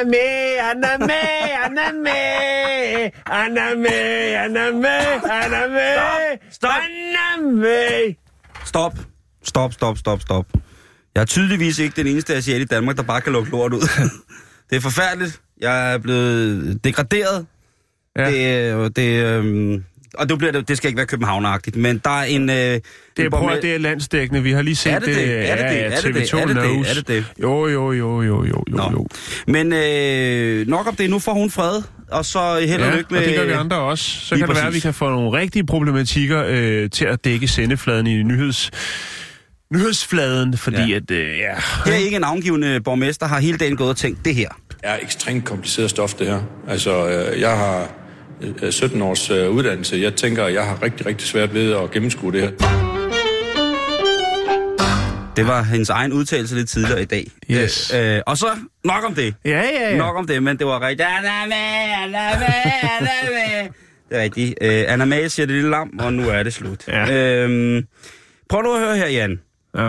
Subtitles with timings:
[0.00, 5.52] Er med, han er med, han er med, han er med, han er med, han
[5.52, 6.70] er med, Stop, stop.
[6.70, 8.14] han er med.
[8.64, 8.98] Stop.
[9.44, 10.46] Stop, stop, stop, stop.
[11.14, 13.80] Jeg er tydeligvis ikke den eneste asiat i Danmark, der bare kan lukke lort ud.
[14.70, 15.40] det er forfærdeligt.
[15.60, 17.46] Jeg er blevet degraderet.
[18.16, 18.30] Ja.
[18.30, 19.84] Det, det, øhm,
[20.18, 22.50] og det, bliver, det det skal ikke være københavneragtigt, men der er en...
[22.50, 22.82] Øh, Det
[23.18, 24.42] er, en prøv, det er landsdækkende.
[24.42, 25.50] Vi har lige set Er det det?
[25.50, 25.76] Er det det?
[25.76, 26.20] ja, Er det det?
[26.34, 26.90] TV2 Er det det?
[26.90, 27.24] Er det det?
[27.42, 28.82] Jo, jo, jo, jo, jo, jo, Nå.
[28.92, 29.06] jo.
[29.46, 31.10] Men øh, nok om det.
[31.10, 33.26] Nu får hun fred, og så held og Ja, lykke og med...
[33.26, 34.04] det gør vi andre også.
[34.04, 34.82] Så kan det være, at vi præcis.
[34.82, 38.70] kan få nogle rigtige problematikker øh, til at dække sendefladen i nyheds,
[39.74, 40.96] nyhedsfladen, fordi Ja.
[40.96, 41.54] at, øh, ja...
[41.86, 44.48] Her er ikke en navngiven borgmester, har hele dagen gået og tænkt det her.
[44.82, 46.40] er ekstremt kompliceret stof, det her.
[46.68, 47.88] Altså, øh, jeg har
[48.70, 49.96] 17 års øh, uddannelse.
[49.96, 52.50] Jeg tænker, jeg har rigtig, rigtig svært ved at gennemskue det her.
[55.36, 57.26] Det var hendes egen udtalelse lidt tidligere i dag.
[57.50, 57.92] Yes.
[57.94, 58.46] Øh, øh, og så
[58.84, 59.34] nok om det.
[59.44, 59.96] Ja, ja, ja.
[59.96, 61.08] Nok om det, men det var rigtigt.
[61.18, 61.56] Anna med,
[62.02, 63.68] Anna med, Anna med.
[64.10, 64.54] Det er rigtigt.
[64.60, 66.88] Øh, Anna Mae siger det lille lam, og nu er det slut.
[66.88, 67.42] Ja.
[67.44, 67.86] Øhm,
[68.48, 69.40] prøv nu at høre her, Jan.
[69.76, 69.88] ja.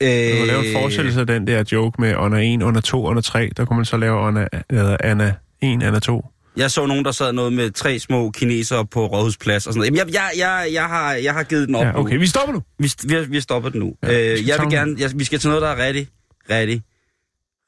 [0.00, 3.06] Øh, Du kunne lave en forestillelse af den der joke med under 1, under 2,
[3.06, 3.50] under 3.
[3.56, 6.26] Der kunne man så lave under, eller Anna 1, Anna 2.
[6.56, 9.98] Jeg så nogen, der sad noget med tre små kinesere på Rådhusplads og sådan noget.
[9.98, 12.20] Jamen, jeg, jeg, jeg, jeg, har, jeg har givet den op Ja, okay, nu.
[12.20, 12.62] vi stopper nu.
[12.78, 13.94] Vi, vi, vi har stoppet den nu.
[14.02, 16.08] Ja, øh, skal jeg vil gerne, jeg, vi skal til noget, der er rigtig,
[16.50, 16.82] rigtig,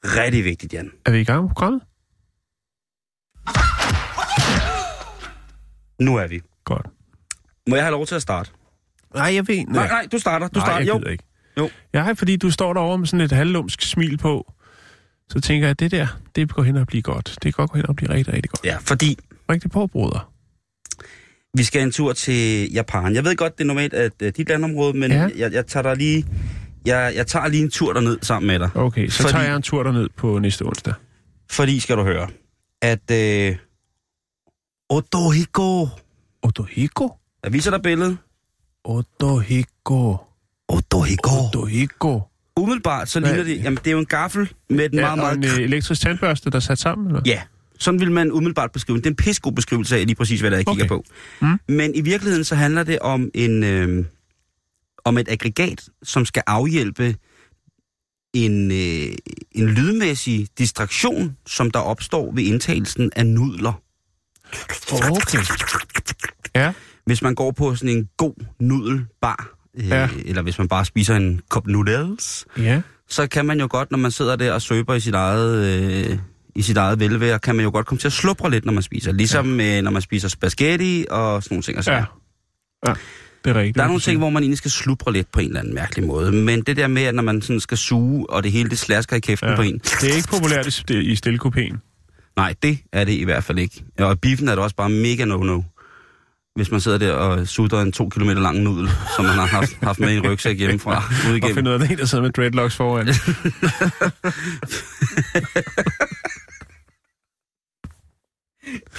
[0.05, 0.91] rigtig vigtigt, Jan.
[1.05, 1.81] Er vi i gang med programmet?
[5.99, 6.41] Nu er vi.
[6.65, 6.85] Godt.
[7.69, 8.51] Må jeg have lov til at starte?
[9.15, 9.65] Nej, jeg ved...
[9.65, 10.47] Nej, nej, du starter.
[10.47, 10.85] Du nej, starter.
[10.85, 11.09] jeg Jo.
[11.11, 11.23] ikke.
[11.57, 11.69] Jo.
[11.93, 14.53] Ja, fordi du står derovre med sådan et halvlumsk smil på.
[15.29, 17.25] Så tænker jeg, at det der, det går hen og blive godt.
[17.27, 18.65] Det kan godt gå hen og blive rigtig, rigtig godt.
[18.65, 19.17] Ja, fordi
[19.49, 20.31] Rigtig på, broder.
[21.57, 23.15] vi skal en tur til Japan.
[23.15, 25.17] Jeg ved godt, det er normalt at uh, dit landområde, men Ja.
[25.21, 25.29] ja.
[25.37, 26.25] jeg, jeg tager dig lige...
[26.85, 28.69] Jeg, jeg tager lige en tur derned sammen med dig.
[28.75, 30.93] Okay, så Fordi- tager jeg en tur derned på næste onsdag.
[31.51, 32.29] Fordi, skal du høre,
[32.81, 33.55] at øh,
[34.89, 35.87] Otohiko...
[36.43, 37.11] Otohiko?
[37.43, 38.17] Jeg viser dig billedet.
[38.83, 40.17] Otohiko.
[40.69, 41.31] Otohiko.
[41.47, 42.21] Otohiko.
[42.57, 43.63] Umiddelbart, så ligner det...
[43.63, 45.37] Jamen, det er jo en gaffel med et Ja, meget, meget...
[45.37, 47.21] en øh, elektrisk tandbørste, der er sat sammen, eller?
[47.25, 47.41] Ja,
[47.79, 49.03] sådan vil man umiddelbart beskrive den.
[49.03, 51.03] Det er en pissegod beskrivelse af lige præcis, hvad det er, jeg kigger Okay.
[51.39, 51.47] på.
[51.67, 51.75] Mm.
[51.75, 54.05] Men i virkeligheden så handler det om en øh,
[55.05, 57.15] om et aggregat, som skal afhjælpe
[58.33, 59.15] en, øh,
[59.51, 63.81] en lydmæssig distraktion, som der opstår ved indtagelsen af nudler.
[64.91, 65.39] Okay.
[66.55, 66.73] Ja,
[67.05, 70.09] Hvis man går på sådan en god nudelbar, øh, Ja.
[70.25, 72.81] eller hvis man bare spiser en kop noodles, ja.
[73.09, 75.65] så kan man jo godt, når man sidder der og søber i sit eget,
[76.09, 76.17] øh,
[76.55, 78.83] i sit eget velvære, kan man jo godt komme til at slubre lidt, når man
[78.83, 79.11] spiser.
[79.11, 79.77] Ligesom ja.
[79.77, 81.77] øh, når man spiser spaghetti og sådan nogle ting.
[81.77, 81.91] Og så.
[81.91, 82.03] Ja.
[82.87, 82.93] Ja,
[83.45, 83.75] det er rigtigt.
[83.75, 86.07] Der er nogle ting, hvor man egentlig skal slubre lidt på en eller anden mærkelig
[86.07, 86.31] måde.
[86.31, 89.15] Men det der med, at når man sådan skal suge, og det hele det slasker
[89.15, 89.55] i kæften ja.
[89.55, 89.77] på en.
[89.77, 91.77] Det er ikke populært i, stillekopæen.
[92.35, 93.83] Nej, det er det i hvert fald ikke.
[93.99, 95.61] Og biffen er det også bare mega no-no.
[96.57, 99.77] Hvis man sidder der og sutter en to kilometer lang nudel, som man har haft,
[99.83, 101.55] haft med i en rygsæk hjemmefra, ude Og igennem.
[101.55, 103.07] finde ud af, at er en, der sidder med dreadlocks foran.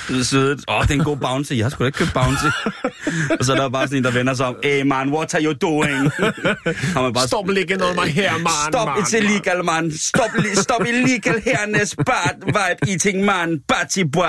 [0.08, 0.60] Det er sødt.
[0.68, 1.52] Åh, oh, det er en god bounty.
[1.52, 2.44] Jeg har sgu da ikke købt bounty.
[3.38, 4.56] og så er der bare sådan en, der vender sig om.
[4.62, 6.10] Hey man, what are you doing?
[6.94, 8.48] Har man bare Stop licking on my hair, man.
[8.72, 9.92] Stop, man, it's illegal, man.
[9.98, 13.60] Stop, li- stop illegal herness, bad vibe eating, man.
[13.68, 14.24] Batty boy.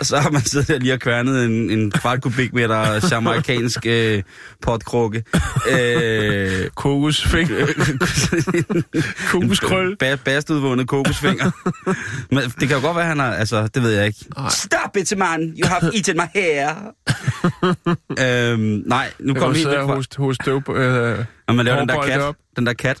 [0.00, 4.22] Og så har man siddet der lige og kværnet en, en kvart kubikmeter jamaikansk øh,
[4.62, 5.24] potkrukke.
[5.70, 7.50] Øh, Kokosfing.
[9.30, 9.96] Kokoskrøl.
[10.04, 11.50] Ba- Bastudvundet kokosfinger.
[12.34, 13.32] Men det kan jo godt være, han har...
[13.34, 14.18] Altså, det ved jeg ikke.
[14.36, 14.50] Nej.
[14.80, 15.54] Stop it, man.
[15.58, 16.68] You have eaten my hair.
[18.18, 20.74] øhm, nej, nu Jeg kommer vi helt hoste støv på...
[20.74, 22.20] Øh, Når man laver den der kat.
[22.20, 22.36] op.
[22.56, 23.00] Den der kat.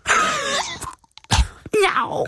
[1.74, 2.26] Miau.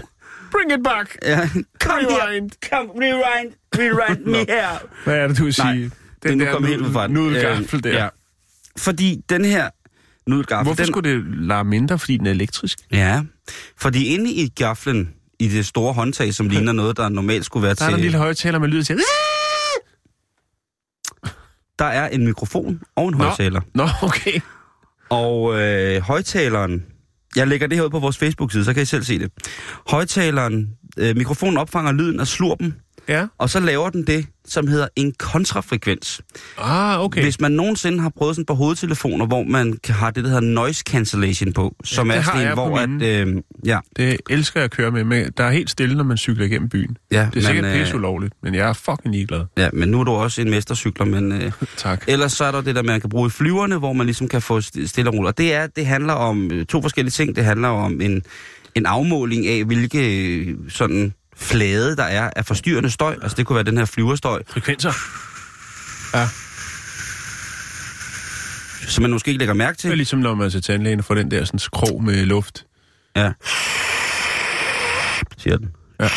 [0.53, 1.17] bring it back.
[1.23, 1.49] Ja.
[1.81, 2.27] Kom her.
[2.29, 2.51] Rewind.
[2.71, 3.53] Kom, rewind.
[3.79, 4.69] Rewind me her.
[5.05, 5.65] Hvad er det, du vil sige?
[5.67, 5.91] Nej,
[6.23, 7.15] det er nu kommet helt fra den.
[7.15, 7.99] Nudelgaffel Øh, der.
[8.03, 8.09] Ja.
[8.79, 9.69] Fordi den her
[10.27, 10.65] nudelgaffel.
[10.65, 12.79] Hvorfor den, skulle det larme mindre, fordi den er elektrisk?
[12.93, 13.23] Ja,
[13.77, 17.75] fordi inde i gaflen, i det store håndtag, som ligner noget, der normalt skulle være
[17.75, 17.95] Der er til...
[17.95, 19.01] en lille højtaler med lyd til.
[21.79, 23.25] Der er en mikrofon og en Nå.
[23.25, 23.61] højtaler.
[23.75, 24.41] Nå, okay.
[25.11, 26.85] Og øh, højtaleren...
[27.37, 29.31] Jeg lægger det her ud på vores Facebook-side, så kan I selv se det.
[29.89, 32.75] Højtaleren, øh, mikrofonen opfanger lyden af slurpen,
[33.09, 33.27] Ja.
[33.39, 36.21] og så laver den det, som hedder en kontrafrekvens.
[36.59, 37.23] Ah, okay.
[37.23, 40.41] Hvis man nogensinde har prøvet sådan på hovedtelefoner, hvor man kan have det, der hedder
[40.43, 43.27] noise cancellation på, som det er har sådan en, hvor at...
[43.29, 46.17] Øh, ja, Det elsker jeg at køre med, men der er helt stille, når man
[46.17, 46.97] cykler igennem byen.
[47.11, 49.45] ja, Det er sikkert men, pisse ulovligt, men jeg er fucking ligeglad.
[49.57, 51.33] ja, men nu er du også en mestercykler, men...
[51.33, 52.05] Øh, Tak.
[52.09, 54.43] Ellers så er der det der, man kan bruge i flyverne, hvor man ligesom kan
[54.43, 55.29] få st- stille og roligt.
[55.29, 57.37] Og det, er, det handler om øh, to forskellige ting.
[57.37, 58.23] Det handler om en,
[58.75, 63.17] en afmåling af, hvilke øh, sådan flade der er af forstyrrende støj.
[63.23, 64.93] Altså det kunne være den her flyverstøj, Frekvenser.
[66.19, 66.29] Ja,
[68.89, 69.97] som man måske ikke lægger mærke det er til.
[69.97, 72.67] ligesom når man til tandlægen og får den der sådan krog med luft.
[73.17, 73.33] Ja.
[75.39, 75.69] Siger den.
[76.01, 76.09] Ja.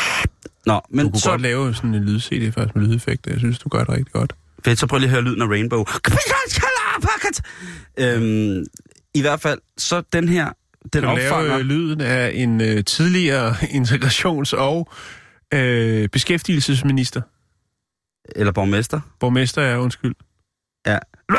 [0.65, 3.31] Nå, Du men kunne så, godt lave sådan en lyd-CD faktisk med lydeffekter.
[3.31, 4.33] Jeg synes, du gør det rigtig godt.
[4.65, 5.85] fedt, så prøv lige at høre lyden af Rainbow.
[7.97, 8.65] Øhm,
[9.13, 10.49] I hvert fald, så den her,
[10.93, 11.57] den lave opfanger...
[11.57, 14.89] øh, lyden af en øh, tidligere integrations- og
[15.53, 17.21] øh, beskæftigelsesminister.
[18.35, 18.99] Eller borgmester.
[19.19, 20.15] Borgmester er undskyld.
[20.87, 20.97] Ja.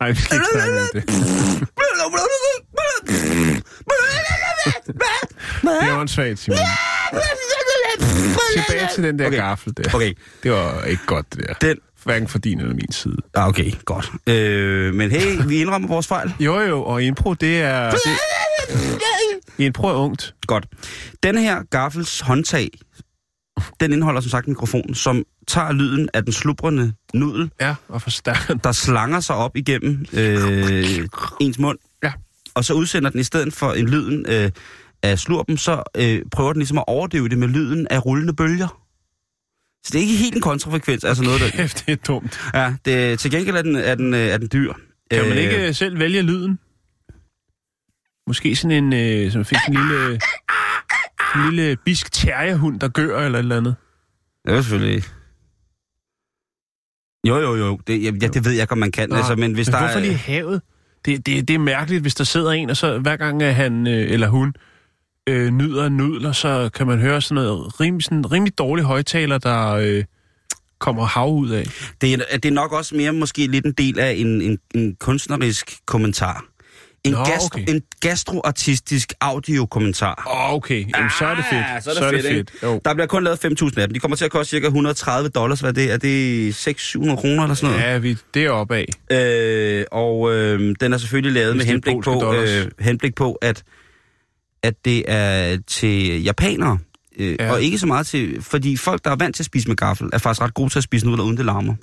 [0.00, 1.04] Nej, vi skal ikke snakke om det.
[5.62, 6.58] Det er åndssvagt, Simon.
[8.56, 9.36] Tilbage til den der okay.
[9.36, 9.94] gaffel der.
[9.94, 11.54] Okay, Det var ikke godt, det der.
[11.54, 11.78] den...
[12.08, 13.16] Hverken for din eller min side.
[13.34, 14.12] Ah, okay, godt.
[14.26, 16.34] Øh, men hey, vi indrømmer vores fejl.
[16.40, 17.90] Jo, jo, og impro, det er...
[17.90, 18.00] Det,
[19.66, 20.34] impro er ungt.
[20.46, 20.66] Godt.
[21.22, 22.70] Den her gaffels håndtag,
[23.80, 28.02] den indeholder som sagt en mikrofon, som tager lyden af den slubrende nudel, Ja, og
[28.02, 31.06] forstærker der slanger sig op igennem øh,
[31.40, 31.78] ens mund.
[32.02, 32.12] Ja.
[32.54, 34.50] Og så udsender den i stedet for en lyden øh,
[35.02, 38.87] af slurpen, så øh, prøver den ligesom at overdøve det med lyden af rullende bølger.
[39.84, 41.50] Så det er ikke helt en kontrafrekvens, altså noget, der...
[41.50, 42.38] Kæft, det er dumt.
[42.54, 44.72] Ja, det, til gengæld er den, er den, øh, er den dyr.
[45.10, 46.58] Kan man Øh, ikke selv vælge lyden?
[48.26, 50.20] Måske sådan en, øh, som fik en lille,
[51.34, 53.74] en lille bisk terrierhund, der gør eller et eller andet.
[54.46, 55.04] Det er selvfølgelig...
[57.28, 57.80] Jo, jo, jo.
[57.86, 59.08] Det, ja, det ved jeg ikke, om man kan.
[59.08, 60.00] Nå, altså, men hvis men der hvorfor er...
[60.00, 60.62] lige havet?
[61.04, 64.12] Det, det, det er mærkeligt, hvis der sidder en, og så hver gang han øh,
[64.12, 64.54] eller hun
[65.28, 69.70] øh, nyder nudler, så kan man høre sådan noget rimelig, sådan, rimelig dårlig højtaler, der
[69.72, 70.04] øh,
[70.78, 71.64] kommer hav ud af.
[72.00, 74.96] Det, er, det er nok også mere måske lidt en del af en, en, en
[75.00, 76.44] kunstnerisk kommentar.
[77.04, 77.64] En, Nå, gastro, okay.
[77.68, 80.24] en gastroartistisk audiokommentar.
[80.26, 80.84] Åh, oh, okay.
[80.96, 81.64] Jamen, så er det fedt.
[81.68, 82.52] Ah, så er det fedt, ikke?
[82.62, 82.80] Jo.
[82.84, 83.92] Der bliver kun lavet 5.000 af dem.
[83.94, 85.60] De kommer til at koste cirka 130 dollars.
[85.60, 85.92] Hvad er det?
[85.92, 87.92] Er det 600-700 kroner eller sådan noget?
[87.92, 88.84] Ja, vi, det er opad.
[89.12, 92.50] Øh, og øh, den er selvfølgelig lavet Hvis med det er henblik på, dollars.
[92.50, 93.62] øh, henblik på at,
[94.62, 96.78] at det er til japanere.
[97.18, 97.52] Øh, Ja.
[97.52, 98.42] Og ikke så meget til...
[98.42, 100.78] Fordi folk, der er vant til at spise med gaffel, er faktisk ret gode til
[100.78, 101.74] at spise nudler, uden det larmer.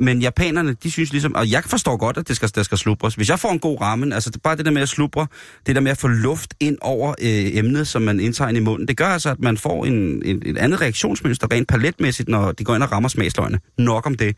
[0.00, 1.34] Men japanerne, de synes ligesom...
[1.34, 3.14] Og jeg forstår godt, at det skal, der skal slubres.
[3.14, 5.26] Hvis jeg får en god ramen, altså det, bare det der med at slubre,
[5.66, 8.60] det der med at få luft ind over øh, emnet, som man indtager ind i
[8.60, 12.52] munden, det gør altså, at man får en, en, et andet reaktionsmønster rent paletmæssigt, når
[12.52, 13.60] de går ind og rammer smagsløgene.
[13.78, 14.36] Nok om det.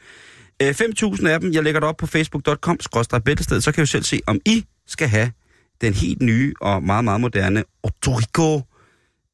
[0.63, 4.05] Øh, 5.000 af dem, jeg lægger det op på facebook.com, så kan I jo selv
[4.05, 5.31] se, om I skal have
[5.81, 8.63] den helt nye og meget, meget moderne Otorico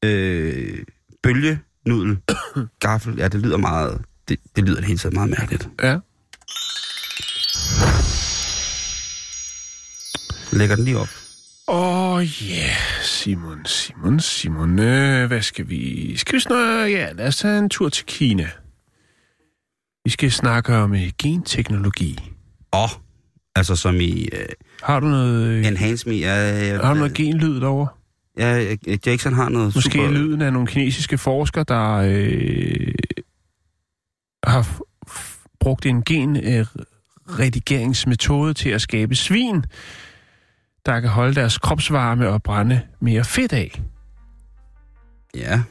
[0.03, 0.83] øh,
[1.23, 2.17] bølgenudel
[2.79, 3.17] gaffel.
[3.17, 5.69] Ja, det lyder meget, det, det lyder det hele tiden meget mærkeligt.
[5.83, 5.97] Ja.
[10.51, 11.09] Lægger den lige op.
[11.67, 13.03] Åh, oh, ja, yeah.
[13.03, 14.79] Simon, Simon, Simon.
[14.79, 16.17] Øh, hvad skal vi...
[16.17, 16.97] Skal vi snakke...
[16.97, 18.49] Ja, lad os tage en tur til Kina.
[20.03, 22.19] Vi skal snakke om øh, genteknologi.
[22.73, 22.89] Åh, oh,
[23.55, 24.45] altså som i øh,
[24.83, 25.47] Har du noget...
[25.47, 26.15] Øh, Enhance Me.
[26.15, 27.87] Ja, ja, har du noget genlyd derovre?
[28.37, 30.11] ja, øh, Jackson har noget Måske super...
[30.11, 32.93] lyden af nogle kinesiske forskere, der øh,
[34.43, 34.79] har
[35.59, 39.65] brugt en genredigeringsmetode til at skabe svin,
[40.85, 43.81] der kan holde deres kropsvarme og brænde mere fedt af.
[45.35, 45.61] Ja.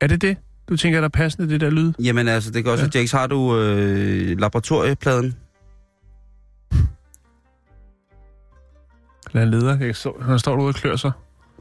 [0.00, 0.36] Er det det?
[0.68, 1.92] Du tænker, der er passende det der lyd?
[1.98, 2.84] Jamen altså, det kan også...
[2.84, 2.90] Ja.
[2.94, 3.00] Ja.
[3.00, 5.36] Jax, har du øh, laboratoriepladen?
[9.34, 9.78] En leder?
[9.78, 11.12] Jeg så, han står derude og klør sig.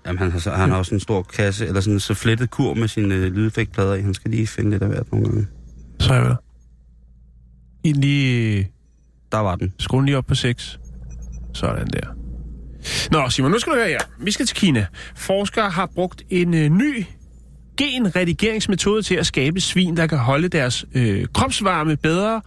[0.06, 2.50] Jamen, han har, så, han har også en stor kasse, eller sådan en så flettet
[2.50, 4.02] kur med sine øh, lydeffektplader i.
[4.02, 5.48] Han skal lige finde lidt af hvert nogle gange.
[6.00, 6.36] Så er jeg.
[7.84, 8.72] I lige...
[9.32, 9.74] Der var den.
[9.80, 10.80] Skru den lige op på 6.
[11.54, 12.08] Sådan der.
[13.12, 14.00] Nå, Simon, nu skal du høre her.
[14.20, 14.86] Vi skal til Kina.
[15.16, 17.06] Forskere har brugt en øh, ny
[17.78, 22.42] genredigeringsmetode til at skabe svin, der kan holde deres øh, kropsvarme bedre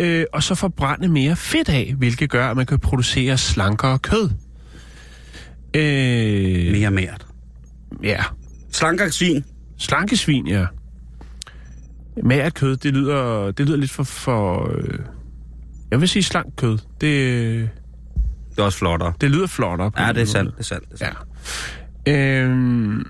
[0.00, 4.30] øh, og så forbrænde mere fedt af, hvilket gør, at man kan producere slankere kød.
[5.74, 7.26] Øh, Mere mært.
[8.02, 8.22] ja,
[8.72, 9.44] Slankere svin.
[9.78, 10.66] slankesvin, ja.
[12.22, 14.02] Mært kød, det lyder, det lyder lidt for...
[14.04, 14.98] for øh,
[15.90, 16.78] jeg vil sige slank kød.
[16.78, 19.12] Det, Det er også flottere.
[19.20, 19.90] det lyder flottere.
[19.98, 20.92] Ja, det er sandt, det er sandt.
[20.92, 21.12] Det er Ja.
[22.06, 22.50] sandt.
[22.50, 23.04] Øhm,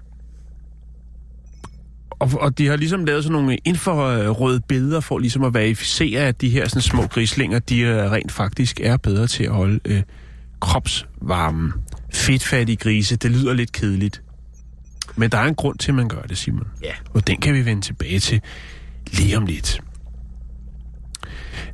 [2.11, 6.41] og, og de har ligesom lavet sådan nogle infrarøde billeder for ligesom at verificere, at
[6.41, 10.03] de her sådan små grislinger, de øh, rent faktisk er bedre til at holde øh,
[10.65, 11.73] kropsvarmen.
[12.13, 14.23] Fedtfattige grise, det lyder lidt kedeligt.
[15.17, 16.67] Men der er en grund til, at man gør det, Simon.
[16.83, 16.93] Ja.
[17.15, 18.41] Og den kan vi vende tilbage til
[19.13, 19.81] lige om lidt.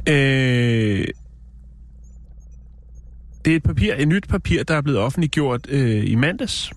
[0.09, 1.07] Øh,
[3.45, 6.73] det er et papir, et nyt papir, der er blevet offentliggjort øh, i mandags.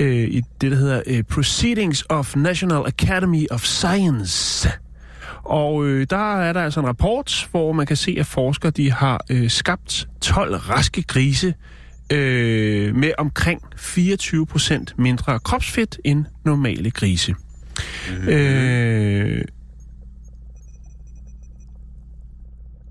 [0.00, 4.68] Øh, I det, der hedder øh, Proceedings of National Academy of Science.
[5.48, 8.92] Og øh, der er der altså en rapport, hvor man kan se, at forskere de
[8.92, 11.54] har øh, skabt 12 raske grise
[12.12, 17.34] øh, med omkring 24 procent mindre kropsfedt end normale grise.
[18.10, 18.28] Mm-hmm.
[18.28, 19.44] Øh,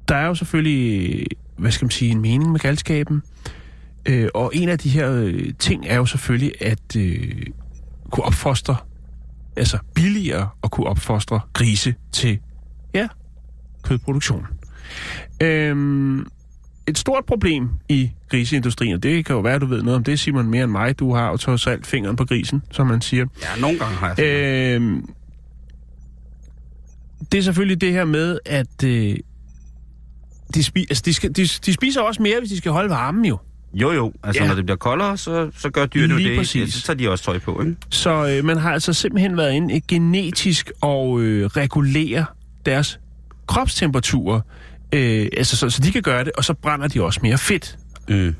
[0.07, 1.25] der er jo selvfølgelig,
[1.57, 3.23] hvad skal man sige, en mening med galskaben.
[4.05, 7.45] Øh, og en af de her øh, ting er jo selvfølgelig at øh,
[8.11, 8.75] kunne opfostre,
[9.55, 12.39] altså billigere at kunne opfostre grise til,
[13.85, 14.45] kødproduktion.
[15.41, 16.19] Øhm,
[16.87, 20.03] et stort problem i griseindustrien, og det kan jo være, at du ved noget om
[20.03, 20.99] det, Simon, mere end mig.
[20.99, 23.25] Du har jo trods alt fingeren på grisen, som man siger.
[23.41, 25.09] Ja, nogle gange har jeg øh, Øhm,
[27.31, 29.17] det er selvfølgelig det her med, at øh,
[30.55, 33.25] de, spi- altså, de, skal, de, de spiser også mere, hvis de skal holde varmen
[33.25, 33.37] jo.
[33.73, 34.13] Jo, jo.
[34.23, 34.47] Altså, Ja.
[34.47, 36.37] når det bliver koldere, så, så gør dyrene jo det.
[36.37, 36.73] præcis.
[36.73, 37.75] Så tager de også tøj på, ikke?
[37.89, 42.25] Så øh, man har altså simpelthen været inde genetisk og øh, regulere
[42.65, 42.99] deres
[43.47, 44.45] kropstemperatur,
[44.93, 47.77] øh, altså, så, så de kan gøre det, og så brænder de også mere fedt.
[48.09, 48.35] Mm.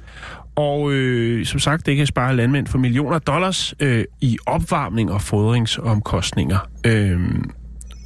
[0.56, 5.22] Og øh, som sagt, det kan spare landmænd for millioner dollars øh, i opvarmning og
[5.22, 6.70] fodringsomkostninger.
[6.86, 7.20] Øh,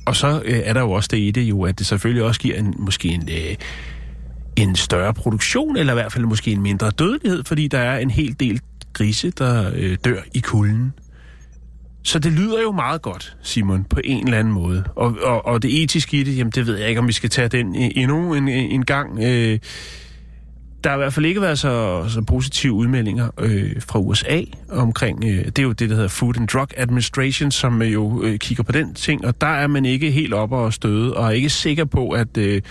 [0.05, 2.39] og så øh, er der jo også det i det jo, at det selvfølgelig også
[2.39, 3.55] giver en, måske en, øh,
[4.55, 8.09] en større produktion, eller i hvert fald måske en mindre dødelighed, fordi der er en
[8.09, 8.61] hel del
[8.93, 10.93] grise, der øh, dør i kulden.
[12.03, 14.83] Så det lyder jo meget godt, Simon, på en eller anden måde.
[14.95, 17.29] Og, og, og det etiske i det, jamen det ved jeg ikke, om vi skal
[17.29, 19.19] tage den endnu en, en gang.
[19.23, 19.59] Øh,
[20.83, 25.23] der har i hvert fald ikke været så, så positive udmeldinger øh, fra USA omkring,
[25.25, 28.39] øh, det er jo det, der hedder Food and Drug Administration, som øh, jo øh,
[28.39, 31.29] kigger på den ting, og der er man ikke helt oppe og støde, og er
[31.29, 32.61] ikke sikker på, at øh,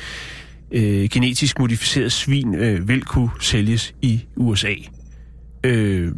[0.73, 4.75] øh, genetisk modificeret svin øh, vil kunne sælges i USA.
[5.64, 6.12] Øh,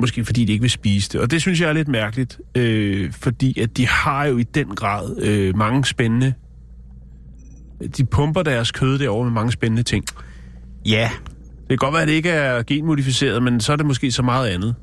[0.00, 1.20] måske fordi de ikke vil spise det.
[1.20, 4.66] Og det synes jeg er lidt mærkeligt, øh, fordi at de har jo i den
[4.66, 6.32] grad øh, mange spændende...
[7.96, 10.04] De pumper deres kød derovre med mange spændende ting.
[10.86, 11.10] Ja,
[11.60, 14.22] Det kan godt være, at det ikke er genmodificeret, men så er det måske så
[14.22, 14.74] meget andet.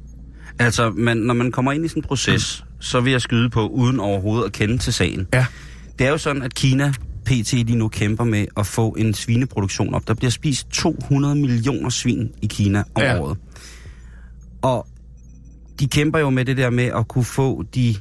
[0.60, 3.68] altså, man, når man kommer ind i sådan en proces, så vil jeg skyde på,
[3.68, 5.28] uden overhovedet at kende til sagen.
[5.34, 5.46] Ja.
[6.00, 6.94] Det er jo sådan, at Kina
[7.26, 10.08] PT lige nu kæmper med at få en svineproduktion op.
[10.08, 13.20] Der bliver spist 200 millioner svin i Kina om ja.
[13.20, 13.38] året.
[14.62, 14.88] Og
[15.80, 17.96] de kæmper jo med det der med at kunne få de...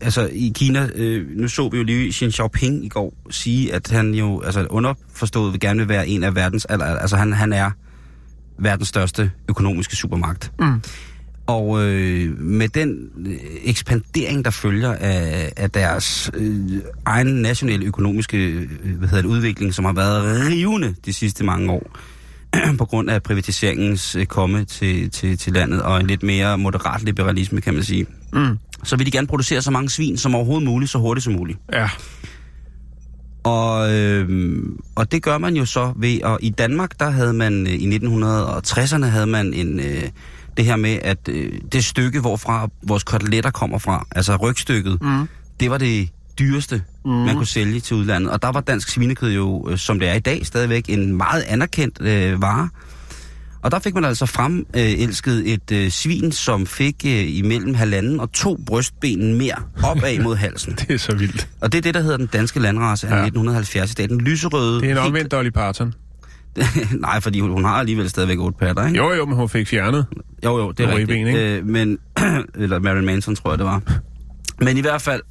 [0.00, 3.90] Altså i Kina, øh, nu så vi jo lige Xi Jinping i går sige, at
[3.90, 6.64] han jo altså underforstået vil gerne vil være en af verdens...
[6.64, 7.70] Altså han, han er
[8.58, 10.52] verdens største økonomiske supermagt.
[10.58, 10.80] Mm.
[11.46, 18.36] Og øh, med den øh, ekspandering, der følger af, af deres øh, egen nationale økonomiske
[18.36, 21.98] øh, hvad hedder det, udvikling, som har været rivende de sidste mange år,
[22.78, 27.02] på grund af privatiseringens øh, komme til, til, til landet, og en lidt mere moderat
[27.02, 28.58] liberalisme, kan man sige, Mm.
[28.84, 31.58] så vil de gerne producere så mange svin som overhovedet muligt, så hurtigt som muligt.
[31.72, 31.88] Ja.
[33.44, 34.58] Og, øh,
[34.94, 37.96] og det gør man jo så ved, og i Danmark, der havde man øh, i
[37.96, 40.02] 1960'erne, havde man en, øh,
[40.56, 45.28] det her med, at øh, det stykke, hvorfra vores koteletter kommer fra, altså rygstykket, Mm.
[45.60, 46.08] det var det
[46.38, 47.10] dyreste, mm.
[47.10, 48.30] man kunne sælge til udlandet.
[48.30, 51.42] Og der var dansk svinekød jo, øh, som det er i dag, stadigvæk en meget
[51.42, 52.68] anerkendt øh, vare.
[53.62, 58.32] Og der fik man altså fremelsket et øh, svin, som fik øh, imellem halvanden og
[58.32, 60.72] to brystben mere opad mod halsen.
[60.80, 61.48] Det er så vildt.
[61.60, 63.16] Og det er det, der hedder den danske landrace af Ja.
[63.16, 63.22] ja.
[63.26, 64.08] 1970 i dag.
[64.08, 64.80] Den lyserøde...
[64.80, 65.94] Det er en omvendt Dolly Parton.
[67.00, 68.98] Nej, fordi hun, hun har alligevel stadigvæk otte patter, ikke?
[68.98, 70.06] Jo, jo, men hun fik fjernet.
[70.44, 71.10] jo, jo det er rigtigt.
[71.10, 71.56] ribben, ikke?
[71.56, 71.98] Øh, men,
[72.62, 73.82] eller Marilyn Manson, tror jeg, det var.
[74.60, 75.22] Men i hvert fald,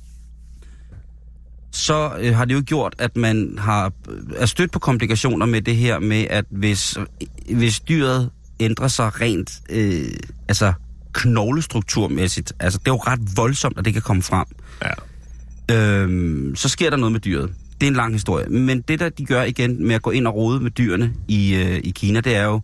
[1.75, 3.91] så øh, har det jo gjort, at man har
[4.35, 6.97] er stødt på komplikationer med det her med, at hvis,
[7.55, 10.05] hvis dyret ændrer sig rent, øh,
[10.47, 10.73] altså
[11.13, 14.45] knoglestrukturmæssigt, altså det er jo ret voldsomt, at det kan komme frem,
[15.69, 15.75] Ja.
[15.75, 17.49] øhm, så sker der noget med dyret.
[17.81, 18.49] det er en lang historie.
[18.49, 21.55] Men det, der de gør igen med at gå ind og rode med dyrene i,
[21.55, 22.61] øh, i Kina, det er jo,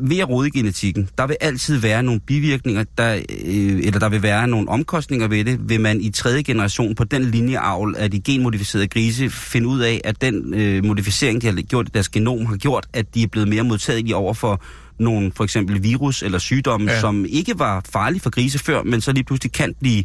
[0.00, 4.08] ved at rode i genetikken, der vil altid være nogle bivirkninger, der, øh, eller der
[4.08, 8.10] vil være nogle omkostninger ved det, vil man i tredje generation på den linjeavl af
[8.10, 12.08] de genmodificerede grise finde ud af, at den øh, modificering, de har gjort i deres
[12.08, 14.62] genom, har gjort, at de er blevet mere modtagelige over for
[14.98, 17.00] nogle for eksempel virus eller sygdomme, ja.
[17.00, 20.04] som ikke var farlige for grise før, men så lige pludselig kan blive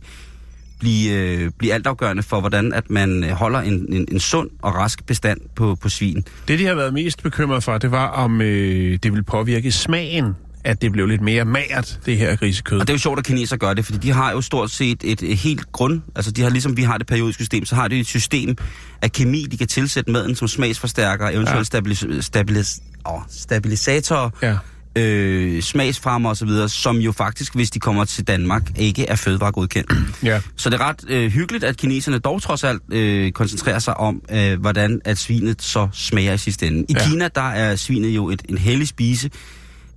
[0.83, 4.75] blive, øh, blive altafgørende for, hvordan at man øh, holder en, en, en sund og
[4.75, 6.25] rask bestand på, på svin.
[6.47, 10.35] Det, de har været mest bekymret for, det var, om øh, det vil påvirke smagen
[10.65, 12.79] at det blev lidt mere magert, det her grisekød.
[12.79, 15.01] Og det er jo sjovt, at kineser gør det, fordi de har jo stort set
[15.03, 17.87] et, et helt grund, altså de har ligesom vi har det periodiske system, så har
[17.87, 18.55] de et system
[19.01, 21.63] af kemi, de kan tilsætte maden som smagsforstærker, eventuelt ja.
[21.63, 24.57] stabilis, stabilis, åh, stabilisatorer, ja
[24.95, 29.91] øh, smagsfremmer osv., som jo faktisk, hvis de kommer til Danmark, ikke er fødevaregodkendt.
[30.23, 30.41] Ja.
[30.55, 34.21] Så det er ret øh, hyggeligt, at kineserne dog trods alt øh, koncentrerer sig om,
[34.31, 36.85] øh, hvordan at svinet så smager i sidste ende.
[36.89, 37.09] I ja.
[37.09, 39.29] Kina, der er svinet jo et, en hellig spise.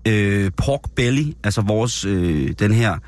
[0.08, 2.98] Øh, pork belly, altså vores, øh, den her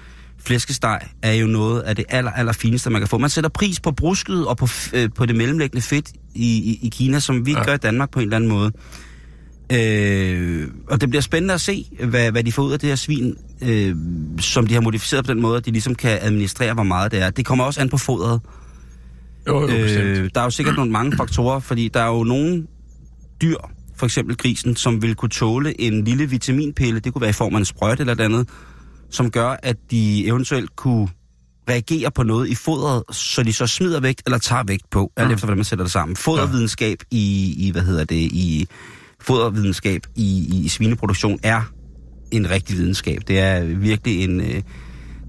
[0.44, 3.18] flæskesteg, er jo noget af det aller, aller fineste, man kan få.
[3.18, 6.88] Man sætter pris på brusket og på, øh, på det mellemlæggende fedt i, i, i
[6.88, 7.64] Kina, som vi ja.
[7.64, 8.72] gør i Danmark på en eller anden måde.
[9.72, 12.96] Øh, og det bliver spændende at se, hvad, hvad de får ud af det her
[12.96, 13.96] svin, øh,
[14.40, 17.22] som de har modificeret på den måde, at de ligesom kan administrere, hvor meget det
[17.22, 17.30] er.
[17.30, 18.40] Det kommer også an på fodret.
[19.48, 22.66] Jo, jo, øh, der er jo sikkert nogle mange faktorer, fordi der er jo nogle
[23.42, 23.56] dyr,
[23.96, 27.54] for eksempel grisen, som vil kunne tåle en lille vitaminpille, det kunne være i form
[27.54, 28.48] af en sprøjt eller andet,
[29.10, 31.08] som gør, at de eventuelt kunne
[31.70, 35.28] reagere på noget i fodret, så de så smider vægt eller tager vægt på, alt
[35.28, 35.34] mm.
[35.34, 36.16] efter hvordan man sætter det sammen.
[36.16, 38.68] Fodervidenskab i, i hvad hedder det, i
[39.20, 41.72] fodervidenskab i, i svineproduktion er
[42.30, 43.20] en rigtig videnskab.
[43.28, 44.40] Det er virkelig en...
[44.40, 44.62] Øh,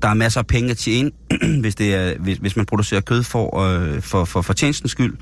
[0.01, 1.11] der er masser af penge at tjene,
[1.61, 5.17] hvis, det er, hvis, hvis man producerer kød for, øh, for, for, for tjenestens skyld,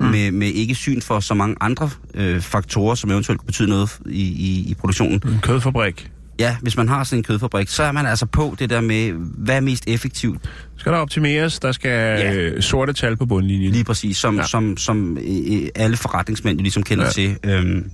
[0.00, 0.06] mm.
[0.06, 3.98] med, med ikke syn for så mange andre øh, faktorer, som eventuelt kan betyde noget
[4.06, 5.22] i, i, i produktionen.
[5.26, 6.10] En kødfabrik.
[6.38, 9.12] Ja, hvis man har sådan en kødfabrik, så er man altså på det der med,
[9.12, 10.50] hvad er mest effektivt.
[10.76, 12.34] Skal der optimeres, der skal ja.
[12.34, 13.72] øh, sorte tal på bundlinjen.
[13.72, 14.46] Lige præcis, som, ja.
[14.46, 17.10] som, som øh, alle forretningsmænd jo ligesom kender ja.
[17.10, 17.36] til.
[17.44, 17.90] Øhm,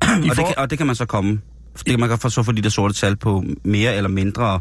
[0.00, 1.40] og, det kan, og det kan man så komme.
[1.78, 4.60] Det kan man så få de der sorte tal på mere eller mindre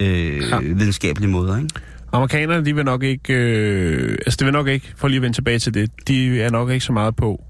[0.00, 0.58] øh, ja.
[0.60, 1.68] videnskabelige måder, ikke?
[2.12, 5.36] Amerikanerne, de vil nok ikke, øh, altså det vil nok ikke, for lige at vende
[5.36, 7.44] tilbage til det, de er nok ikke så meget på,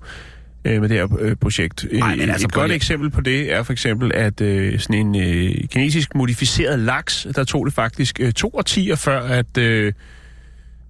[0.68, 1.86] øh, med det her øh, projekt.
[1.92, 5.16] Nej, men altså, Et godt eksempel på det er for eksempel, at øh, sådan en
[5.16, 9.92] øh, kinesisk modificeret laks, der tog det faktisk øh, to årtier før, at øh,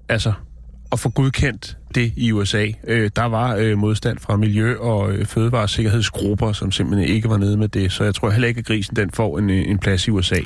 [0.09, 0.33] altså
[0.93, 2.67] at få godkendt det i USA.
[2.87, 7.57] Øh, der var øh, modstand fra miljø- og øh, fødevaresikkerhedsgrupper, som simpelthen ikke var nede
[7.57, 7.93] med det.
[7.93, 10.37] Så jeg tror heller ikke, at grisen den får en, øh, en plads i USA.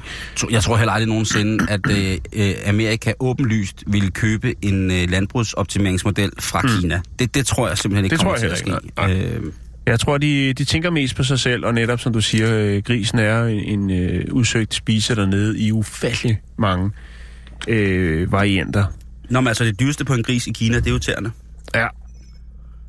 [0.51, 6.31] Jeg tror heller aldrig nogensinde, at øh, øh, Amerika åbenlyst ville købe en øh, landbrugsoptimeringsmodel
[6.39, 6.69] fra mm.
[6.69, 7.01] Kina.
[7.19, 8.73] Det, det tror jeg simpelthen ikke det kommer tror jeg til
[9.05, 9.37] at ske.
[9.47, 9.53] Øh,
[9.87, 12.83] jeg tror, de, de tænker mest på sig selv, og netop som du siger, øh,
[12.83, 16.91] grisen er en, en øh, udsøgt spise dernede i ufattelig mange
[17.69, 18.85] øh, varianter.
[19.33, 21.33] Nå, men altså det dyreste på en gris i Kina, det er jo tæerne.
[21.75, 21.81] Ja.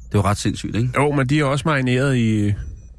[0.07, 0.89] Det er jo ret sindssygt, ikke?
[0.97, 2.53] Jo, men de er også marineret i...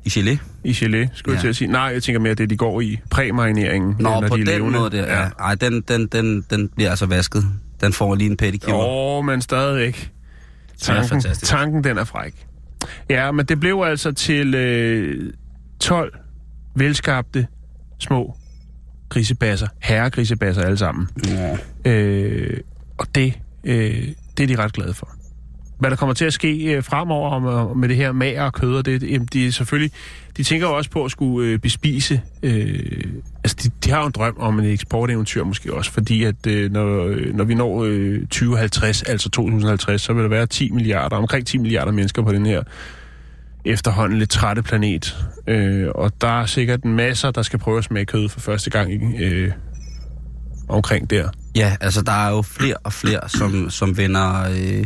[0.05, 0.39] I gelé?
[0.65, 1.33] I gelé, skulle ja.
[1.33, 1.73] jeg til at sige.
[1.73, 3.97] Nej, jeg tænker mere, det de går i præmarineringen.
[3.99, 4.79] Nå, når på de er den levende.
[4.79, 5.21] måde der.
[5.21, 5.29] Ja.
[5.39, 7.45] Ej, den, den, den, den bliver altså vasket.
[7.81, 8.75] Den får lige en pedicure.
[8.75, 10.13] Åh, oh, men stadigvæk.
[10.79, 11.51] Tanken, fantastisk.
[11.51, 12.47] tanken, den er fræk.
[13.11, 15.33] Ja, men det blev altså til øh,
[15.81, 16.15] 12
[16.77, 17.47] velskabte
[17.99, 18.37] små
[19.09, 19.69] grisebasser.
[19.83, 21.09] Herregrisebasser alle sammen.
[21.27, 21.57] Ja.
[21.85, 22.61] Øh,
[22.99, 25.09] og det, øh, det er de ret glade for.
[25.79, 28.53] Hvad der kommer til at ske øh, fremover om, øh, med det her mager og
[28.53, 29.93] kød, og det, jamen, de, selvfølgelig,
[30.37, 32.21] de tænker jo også på at skulle øh, bespise.
[32.43, 33.05] Øh,
[33.45, 36.73] altså, de, de har jo en drøm om en eksporteventyr måske også, fordi at øh,
[36.73, 41.17] når, øh, når vi når øh, 2050, altså 2050, så vil der være 10 milliarder,
[41.17, 42.63] omkring 10 milliarder mennesker på den her
[43.65, 45.17] efterhånden lidt trætte planet.
[45.47, 48.71] Øh, og der er sikkert en masse, der skal prøve at smage kød for første
[48.71, 49.53] gang øh,
[50.69, 51.29] omkring der.
[51.57, 54.85] Ja, altså der er jo flere og flere, som, som vender øh,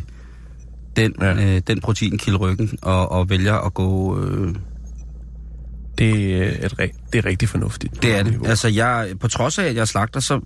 [0.97, 1.55] den, ja.
[1.55, 4.21] øh, den proteinkilde ryggen og, og vælger at gå...
[4.23, 4.55] Øh,
[5.99, 8.03] det, er et, det er rigtig fornuftigt.
[8.03, 8.47] Det er det.
[8.47, 10.41] Altså jeg, på trods af, at jeg slagter, så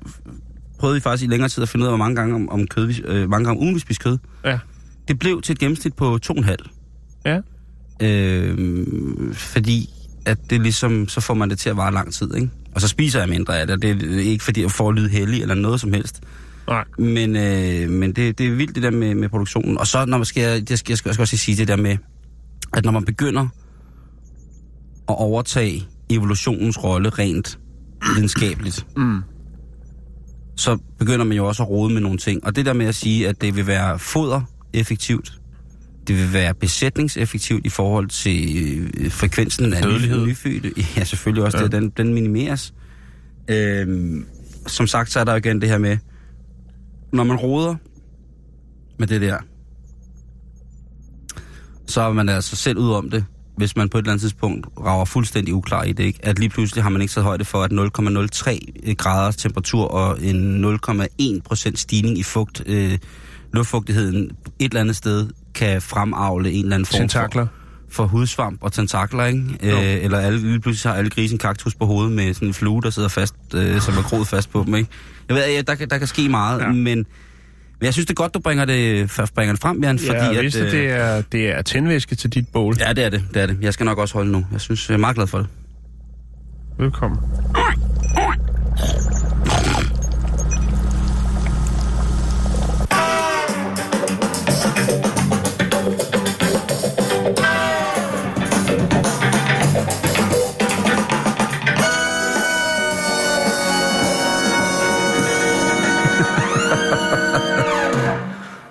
[0.79, 2.67] prøvede vi faktisk i længere tid at finde ud af, hvor mange gange om, om
[2.67, 4.19] kød, øh, mange gange ugen vi spiser kød.
[4.45, 4.59] Ja.
[5.09, 6.57] Det blev til et gennemsnit på 2,5.
[7.27, 7.41] Ja.
[8.01, 9.91] Øh, fordi
[10.25, 12.51] at det ligesom, så får man det til at vare lang tid, ikke?
[12.75, 15.09] Og så spiser jeg mindre af det, det er ikke fordi jeg får at lyde
[15.09, 16.21] heldig eller noget som helst.
[16.69, 16.85] Nej.
[16.99, 19.79] Men, øh, men det, det er vildt det der med, med produktionen.
[19.79, 21.97] Og så når man skal, jeg skal, jeg skal også sige det der med,
[22.73, 23.43] at når man begynder
[25.09, 27.59] at overtage evolutionens rolle rent
[28.15, 29.23] videnskabeligt, mm.
[30.57, 32.45] så begynder man jo også at rode med nogle ting.
[32.45, 34.41] Og det der med at sige, at det vil være foder
[34.73, 35.42] effektivt.
[36.07, 40.25] Det vil være besætningseffektivt i forhold til øh, frekvensen af Dødelighed.
[40.25, 40.73] ny- nyfødte.
[40.97, 41.65] Ja, selvfølgelig også Ja.
[41.65, 41.73] det.
[41.73, 42.75] Den, den minimeres.
[43.51, 44.27] Øhm,
[44.67, 45.99] som sagt, så er der jo igen det her med,
[47.13, 47.75] når man roder
[48.99, 49.37] med det der,
[51.87, 53.25] så er man altså selv ud om det,
[53.57, 56.19] hvis man på et eller andet tidspunkt rager fuldstændig uklar i det, ikke?
[56.23, 60.65] at lige pludselig har man ikke taget højde for, at 0,03 graders temperatur og en
[60.65, 62.99] 0,1 procent stigning i fugt, øh,
[63.53, 64.25] luftfugtigheden
[64.59, 67.47] et eller andet sted kan fremavle en eller anden form Tentakler.
[67.89, 69.41] for, for hudsvamp og tentakler, ikke?
[69.63, 72.83] Øh, eller alle, lige pludselig har alle grisen kaktus på hovedet med sådan en flue,
[72.83, 74.91] der sidder fast, øh, som er groet fast på dem, ikke?
[75.29, 76.67] Jeg ved, ja, der, kan- der kan ske meget, Ja.
[76.69, 77.07] men, men
[77.83, 80.61] jeg synes, det er godt, du bringer det, bringer det frem, Jan, fordi Ja, vidste,
[80.61, 82.77] at, at øh, det er, det er tændvæske til dit bål.
[82.81, 83.59] Ja, det er det, det er det.
[83.61, 84.47] Jeg skal nok også holde nu.
[84.53, 85.47] Jeg synes, jeg er meget glad for det.
[86.79, 87.19] Velkommen.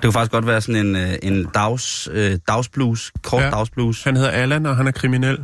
[0.02, 3.50] Det kunne faktisk godt være sådan en, øh, en dags, øh, dagsblues, kort Ja.
[3.50, 4.04] dagsblues.
[4.04, 5.32] Han hedder Allan, og han er kriminel.
[5.32, 5.36] Er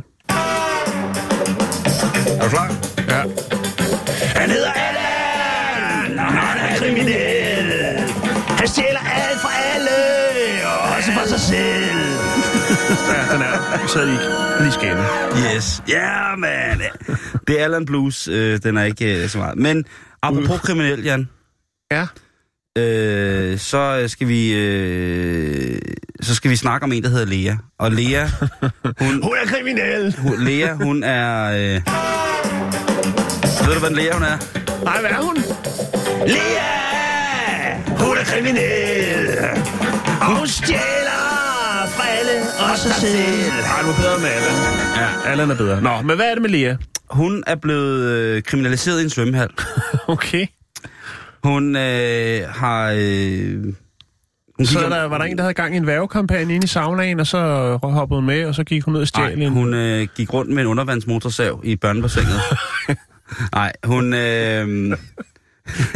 [2.42, 2.74] du klar?
[3.08, 3.22] Ja.
[4.40, 7.72] Han hedder Allan, og han er kriminel.
[8.58, 9.90] Han stjæler alt fra alle,
[10.66, 11.98] og også fra sig selv.
[13.14, 13.86] ja, den er.
[13.88, 14.18] Så lige,
[14.60, 15.04] lige skæne.
[15.56, 15.82] Yes.
[15.88, 16.80] Ja, yeah, man.
[17.48, 18.28] Det er Alan Blues.
[18.28, 19.58] Øh, den er ikke øh, så meget.
[19.58, 19.84] Men
[20.22, 21.28] apropos kriminel, Jan,
[21.90, 22.06] Ja.
[22.78, 25.78] Øh, så skal vi øh,
[26.22, 27.54] så skal vi snakke om en, der hedder Lea.
[27.78, 28.26] Og Lea,
[29.00, 30.14] hun, Hun er kriminel.
[30.18, 31.44] hun, Lea, hun er...
[31.50, 31.80] Øh,
[33.66, 34.36] ved du, hvad Lea hun er?
[34.84, 35.36] Nej, hvad er hun?
[36.26, 37.74] Lea,
[38.06, 39.28] hun er kriminel.
[40.20, 42.40] Og hun stjæler fra alle,
[42.72, 43.52] og sig selv.
[43.62, 44.54] Nej, du er bedre med Allan.
[44.96, 45.30] Ja.
[45.30, 45.80] Allan er bedre.
[45.82, 46.74] Nå, men hvad er det med Lea?
[47.10, 49.48] Hun er blevet øh, kriminaliseret i en svømmehal.
[50.08, 50.46] Okay.
[51.48, 52.92] Hun øh, har...
[52.96, 53.64] Øh,
[54.56, 56.68] hun Så er der, var der en, der havde gang i en værvekampagne inde i
[56.68, 57.38] saunaen, og så
[57.82, 59.52] hoppede med, og så gik hun ned og stjal Nej, en...
[59.52, 62.40] hun øh, gik rundt med en undervandsmotorsav i børnebassinet.
[63.54, 64.14] Nej, hun...
[64.14, 64.96] Øh,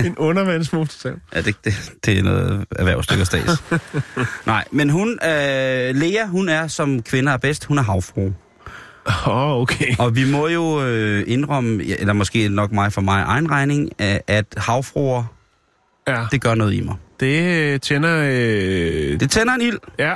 [0.05, 1.15] en undervandsmotorsav.
[1.35, 3.65] ja, det, det, det er noget erhvervsstykke stads.
[4.47, 5.09] Nej, men hun...
[5.25, 8.33] Øh, Lea, hun er, som kvinder er bedst, hun er havfru.
[9.07, 9.95] Åh, oh, okay.
[9.99, 14.17] Og vi må jo øh, indrømme, eller måske nok mig for mig egen regning, øh,
[14.27, 15.25] at havfruer,
[16.09, 16.97] Ja, det gør noget i mig.
[17.21, 18.23] det øh, tænder...
[18.25, 19.79] Øh, Det tænder en ild.
[19.99, 20.15] ja,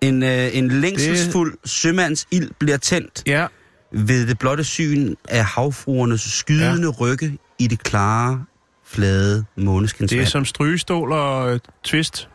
[0.00, 3.46] En, øh, en længselsfuld sømands ild bliver tændt ja.
[3.92, 7.00] ved det blotte syn af havfruernes skydende ja.
[7.00, 8.44] rygge i det klare,
[8.86, 10.20] flade måneskinsvand.
[10.20, 12.28] Det er som strygestål og øh, twist.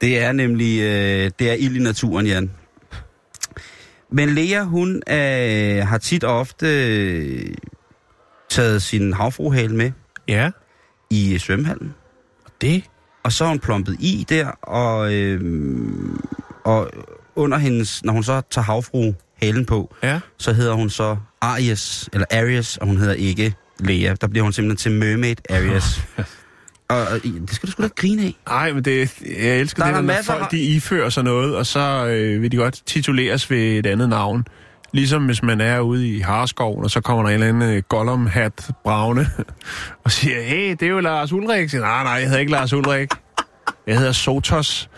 [0.00, 2.50] Det er nemlig øh, det er ild i naturen, Jan.
[4.12, 7.54] Men Lea, hun øh, har tit og ofte øh,
[8.50, 9.92] taget sin havfruhale med
[10.28, 10.50] Ja,
[11.12, 11.94] i svømmehallen.
[12.60, 12.84] det.
[13.24, 15.40] Og så har hun plumpet i der, og, øh,
[16.64, 16.90] og
[17.36, 20.20] under hendes, når hun så tager havfru halen på, Ja.
[20.38, 24.14] så hedder hun så Arias, eller Arias, og hun hedder ikke Lea.
[24.20, 26.00] Der bliver hun simpelthen til Mermaid Arias.
[26.90, 28.36] og, og det skal du sgu da grine af.
[28.48, 31.24] Nej, men det, jeg elsker Der er det, der når masser folk de ifører sig
[31.24, 34.44] noget, og så øh, vil de godt tituleres ved et andet navn.
[34.92, 37.82] Ligesom hvis man er ude i Harskoven, og så kommer der en eller anden øh,
[37.88, 39.26] Gollum-hat bravne,
[40.04, 41.70] og siger, hey, det er jo Lars Ulrik.
[41.70, 43.10] Siger, nej, nej, jeg hedder ikke Lars Ulrik.
[43.86, 44.90] Jeg hedder Sotos.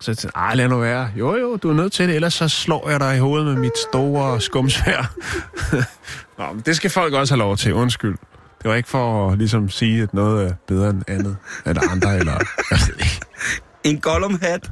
[0.00, 1.10] Så jeg tænkte, ej, lad nu være.
[1.16, 3.56] Jo, jo, du er nødt til det, ellers så slår jeg dig i hovedet med
[3.56, 5.14] mit store skumsvær.
[6.38, 8.16] Nå, men det skal folk også have lov til, undskyld.
[8.62, 12.16] Det var ikke for at ligesom sige, at noget er bedre end andet, eller andre,
[12.18, 12.32] eller...
[12.70, 13.20] Jeg ved ikke.
[13.84, 14.70] En Gollum-hat.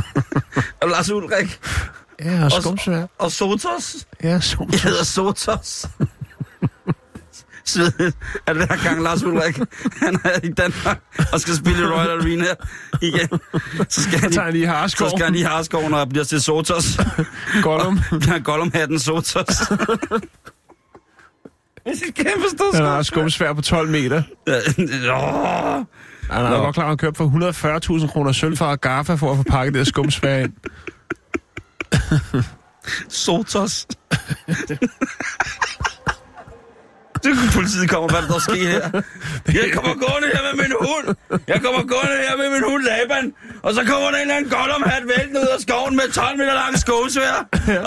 [0.82, 1.60] og Lars Ulrik.
[2.24, 3.06] Ja, og skumsvær.
[3.18, 3.96] Og Sotos.
[4.22, 5.86] Ja, som Jeg hedder Sotos.
[7.66, 8.12] Sved,
[8.46, 9.58] at hver gang Lars Ulrik,
[10.02, 11.00] han er i Danmark
[11.32, 12.44] og skal spille i Royal Arena
[13.02, 13.28] igen,
[13.88, 15.10] så skal han, Så tager han lige så Harskov.
[15.10, 16.84] skal han i Harskoven og bliver til Sotos.
[17.62, 17.98] Gollum.
[18.10, 19.46] Der er Gollum-hatten Sotos.
[21.86, 24.22] Det er kæmpe stor Han har skumsvær på 12 meter.
[24.48, 25.84] Åh.
[26.30, 26.56] Han er Nå.
[26.56, 29.74] godt klar, at han købt for 140.000 kroner sølv fra Gaffa for at få pakket
[29.74, 30.52] det skumsvær ind.
[33.24, 33.86] Sotos.
[37.24, 38.84] Det politiet kommer, hvad der, der sker her.
[39.60, 41.06] Jeg kommer gående her med min hund.
[41.52, 43.26] Jeg kommer gående her med min hund Laban.
[43.66, 46.54] Og så kommer der en eller anden Gollum-hat væltende ud af skoven med 12 meter
[46.62, 47.36] lang skovsvær.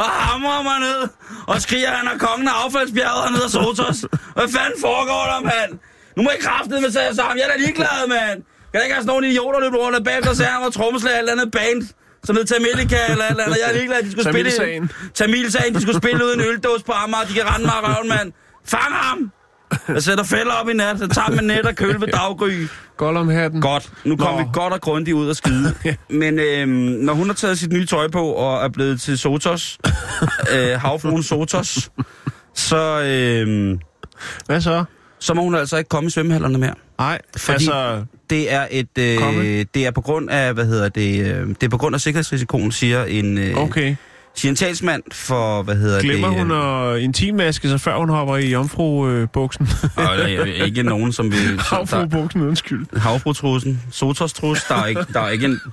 [0.03, 1.01] Og hamrer mig ned.
[1.51, 3.99] Og skriger, at han er kongen af affaldsbjerget, og af Sotos.
[4.37, 5.71] Hvad fanden foregår der, mand?
[6.15, 7.37] Nu må I kraftedeme med sig sammen.
[7.37, 8.37] Jeg er da ligeglad, mand.
[8.73, 11.17] der ikke have sådan nogle idioter løbe rundt, og bagefter så er han var trommeslager
[11.19, 11.79] eller et andet band,
[12.27, 13.57] som hed Tamilika eller eller andet.
[13.61, 14.51] Jeg er ligeglad, de skulle spille...
[14.51, 14.91] Tamilsagen.
[15.13, 18.31] Tamilsagen, de skulle spille uden en øldås på Amager, de kan rende mig røven, mand.
[18.65, 19.31] Fang ham!
[19.87, 22.67] Jeg sætter fælder op i nat, jeg tager med net og køl ved daggry.
[22.97, 23.61] Gollum hatten.
[23.61, 23.91] Godt.
[24.05, 24.39] Nu kom Nå.
[24.39, 25.73] vi godt og grundigt ud og skide.
[26.09, 29.77] Men øhm, når hun har taget sit nye tøj på og er blevet til Sotos,
[30.53, 31.89] øh, havfruen Sotos,
[32.55, 33.79] så, øhm,
[34.45, 34.83] Hvad så?
[35.19, 36.73] så må hun altså ikke komme i svømmehallerne mere.
[36.99, 38.05] Nej, Fordi- altså...
[38.29, 39.63] Det er et, øh, Komme?
[39.63, 42.71] det er på grund af, hvad hedder det, øh, det er på grund af sikkerhedsrisikoen,
[42.71, 43.95] siger en, øh, Okay.
[44.35, 48.35] siger en talsmand for, hvad hedder Glemmer det, hun at intimvaske sig, før hun hopper
[48.37, 49.67] i jomfru-buksen?
[49.95, 51.57] og, øh, ikke nogen, som vil...
[51.57, 52.99] der- Havfru-buksen, undskyld.
[52.99, 55.59] Havfrutrussen, Sotos-trus, der er ikke, der er ikke en,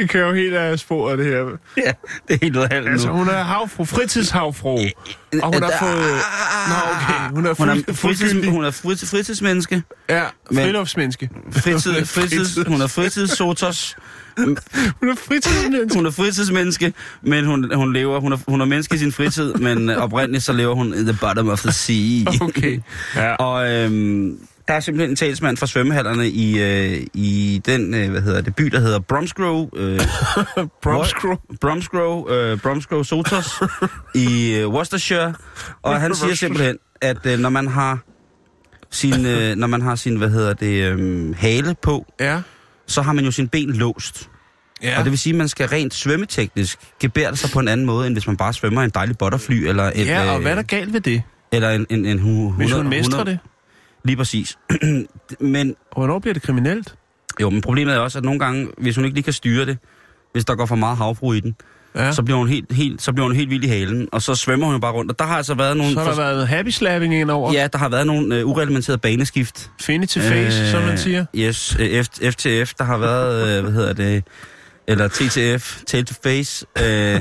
[0.00, 1.38] Det kører jo helt af sporet, det her.
[1.76, 1.92] ja,
[2.28, 4.78] det er helt af halsen Altså, hun er havfru, fritidshavfru.
[5.42, 6.10] Og hun har fået...
[6.68, 7.34] Nå, okay.
[7.34, 9.82] Hun er, Hun er, fritids, hun er fritids, fritidsmenneske.
[10.08, 11.30] Ja, Men- friluftsmenneske.
[11.52, 13.96] Fritid, fritids, hun er fritidssotos.
[15.00, 15.96] Hun er fritidsmenneske.
[15.96, 19.54] Hun er fritidsmenneske, men hun, hun lever, hun er, hun er menneske i sin fritid,
[19.54, 22.24] men oprindeligt så lever hun in the bottom of the sea.
[22.40, 22.80] Okay.
[23.16, 23.34] Ja.
[23.34, 28.22] Og øhm, der er simpelthen en talsmand fra svømmehallerne i, øh, i den, øh, hvad
[28.22, 29.70] hedder det, by, der hedder Bromsgrove.
[29.76, 30.00] Øh,
[30.82, 31.38] Bromsgrove.
[31.60, 33.48] Bromsgrove, øh, Bromsgrove Sotos
[34.14, 35.34] i øh, Worcestershire.
[35.82, 37.98] Og han siger simpelthen, at øh, når man har
[38.90, 42.40] sin, øh, når man har sin, hvad hedder det, øh, hale på, Ja.
[42.86, 44.30] så har man jo sin ben låst.
[44.82, 44.98] Ja.
[44.98, 48.06] Og det vil sige, at man skal rent svømmeteknisk gebære sig på en anden måde,
[48.06, 50.54] end hvis man bare svømmer en dejlig butterfly, eller, et, ja, og øh, hvad er
[50.54, 51.22] der galt ved det?
[51.52, 53.38] eller en, en, en, en Hvis hun mestrer det?
[54.06, 54.58] Lige præcis.
[55.40, 56.94] men, Hvornår bliver det kriminelt?
[57.40, 59.78] jo, men problemet er også, at nogle gange, hvis hun ikke lige kan styre det,
[60.32, 61.56] hvis der går for meget havbrug i den,
[61.96, 62.12] Ja.
[62.12, 64.66] Så, bliver hun helt, helt, så bliver hun helt vild i halen, og så svømmer
[64.66, 65.10] hun jo bare rundt.
[65.10, 65.92] Og der har altså været nogle...
[65.92, 67.52] så har der været happy slapping ind over.
[67.52, 69.70] Ja, der har været nogle uh, ureglementerede baneskift.
[69.80, 71.24] Finity face, øh, som man siger.
[71.34, 74.24] Yes, øh, F- FTF, der har været, øh, hvad hedder det,
[74.88, 76.66] eller TTF, Tail to Face.
[76.78, 76.84] Øh,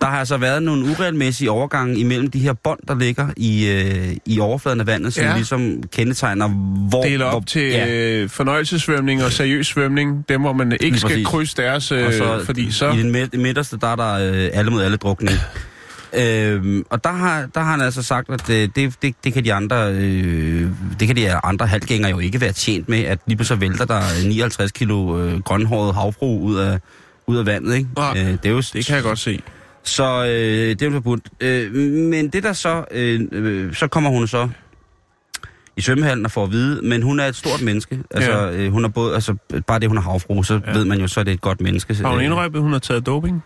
[0.00, 4.16] der har altså været nogle uregelmæssige overgange imellem de her bånd, der ligger i, øh,
[4.26, 5.34] i overfladen af vandet, som Ja.
[5.34, 6.48] ligesom kendetegner,
[6.88, 7.02] hvor...
[7.02, 10.28] Deler hvor, op til Ja, øh, fornøjelsesvømning og seriøs svømning.
[10.28, 11.26] Dem, hvor man ikke Lige skal præcis.
[11.26, 12.90] krydse deres, øh, og så, fordi så...
[12.92, 15.38] I den midt, midterste, der er der øh, alle mod alle drukning.
[16.16, 19.44] Øhm, og der har, der har han altså sagt, at øh, det, det, det, kan
[19.44, 20.68] de andre, øh,
[21.00, 24.28] det kan de andre halvgængere jo ikke være tjent med, at lige så vælter der
[24.28, 26.78] 59 kilo øh, grønhåret havfru ud af,
[27.26, 27.74] ud af vandet.
[27.74, 27.88] Ikke?
[27.96, 29.40] Nej, øh, det er jo Det kan jeg godt se.
[29.82, 31.28] Så øh, det er jo forbudt.
[31.40, 31.74] Øh,
[32.10, 34.48] men det der så, øh, øh, så kommer hun så
[35.76, 38.00] i svømmehallen og får at vide, men hun er et stort menneske.
[38.10, 38.44] Altså, Ja.
[38.46, 38.52] ja.
[38.56, 39.34] øh, hun er både, altså,
[39.66, 40.60] bare det, hun er havfru, så Ja.
[40.66, 40.72] ja.
[40.78, 41.94] ved man jo, så er det et godt menneske.
[41.94, 43.42] Har hun indrøbet, at hun har taget doping?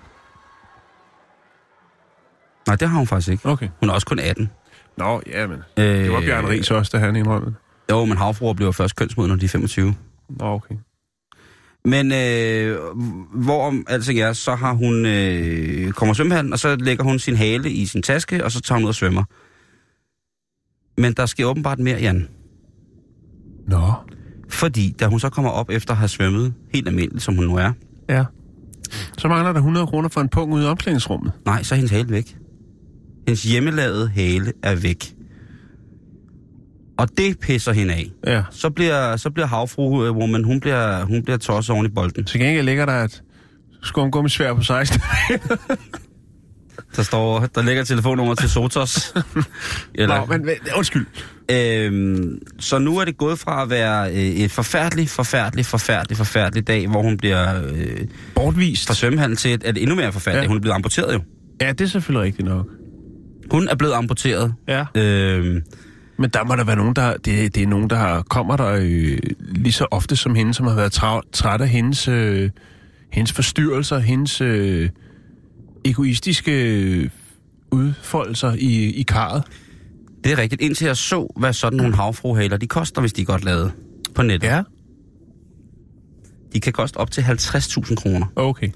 [2.67, 3.49] Nej, det har hun faktisk ikke.
[3.49, 3.69] Okay.
[3.81, 4.51] Hun er også kun 18.
[4.97, 7.55] Nå, ja, men Øh, det var Bjørn Ries også, da han indrømmede.
[7.91, 9.95] Jo, men havfruer bliver først kønsmodne, når de er 25.
[10.29, 10.75] Nå, okay.
[11.85, 12.79] Men øh,
[13.35, 17.71] hvorom alting er, så har hun øh, kommer svømmehallen, og så lægger hun sin hale
[17.71, 19.25] i sin taske, og så tager hun ud og svømmer.
[21.01, 22.29] Men der sker åbenbart mere, Jan.
[23.69, 23.93] Nå.
[24.49, 27.57] Fordi da hun så kommer op efter at have svømmet, helt almindeligt som hun nu
[27.57, 27.73] er,
[28.09, 28.25] Ja.
[29.19, 31.33] Så mangler der 100 kroner for en pung ude i omklædningsrummet.
[31.45, 32.37] nej, så er hendes hale væk.
[33.27, 35.14] Hendes hjemmelavede hale er væk.
[36.99, 38.11] Og det pisser hende af.
[38.27, 38.43] Ja.
[38.51, 42.25] Så bliver, så bliver havfru woman, hun bliver, hun bliver tosset oven i bolden.
[42.25, 43.23] Til gengæld ligger der et
[43.83, 45.01] skumgummisvær på 16.
[46.97, 49.15] Der står, der ligger telefonnummer til Sotos.
[49.95, 51.07] Eller, Nå, men undskyld.
[51.51, 56.67] øhm, så nu er det gået fra at være øh, et forfærdeligt, forfærdeligt, forfærdeligt, forfærdeligt
[56.67, 58.87] dag, hvor hun bliver øh, Bortvist.
[58.87, 60.43] fra svømmehallen til, at, at det endnu mere forfærdeligt.
[60.43, 60.49] Ja.
[60.49, 61.21] Hun er blevet amputeret jo.
[61.61, 62.67] Ja, det er selvfølgelig rigtigt nok.
[63.51, 64.55] Hun er blevet amputeret.
[64.69, 64.85] Ja.
[64.95, 65.63] Øhm,
[66.19, 67.17] Men der må der være nogen, der...
[67.17, 70.75] Det, det er nogen, der kommer der øh, lige så ofte som hende, som har
[70.75, 72.51] været tra- træt af hendes, øh,
[73.13, 74.91] hendes forstyrrelser, hendes øh,
[75.85, 77.11] egoistiske øh,
[77.71, 79.45] udfoldelser i, i karret.
[80.25, 80.63] det er rigtigt.
[80.63, 83.73] Indtil jeg så, hvad sådan nogle havfruhaler, de koster, hvis de er godt lavet
[84.15, 84.49] på nettet.
[84.49, 84.63] Ja,
[86.53, 88.27] De kan koste op til 50.000 kroner.
[88.37, 88.69] okay.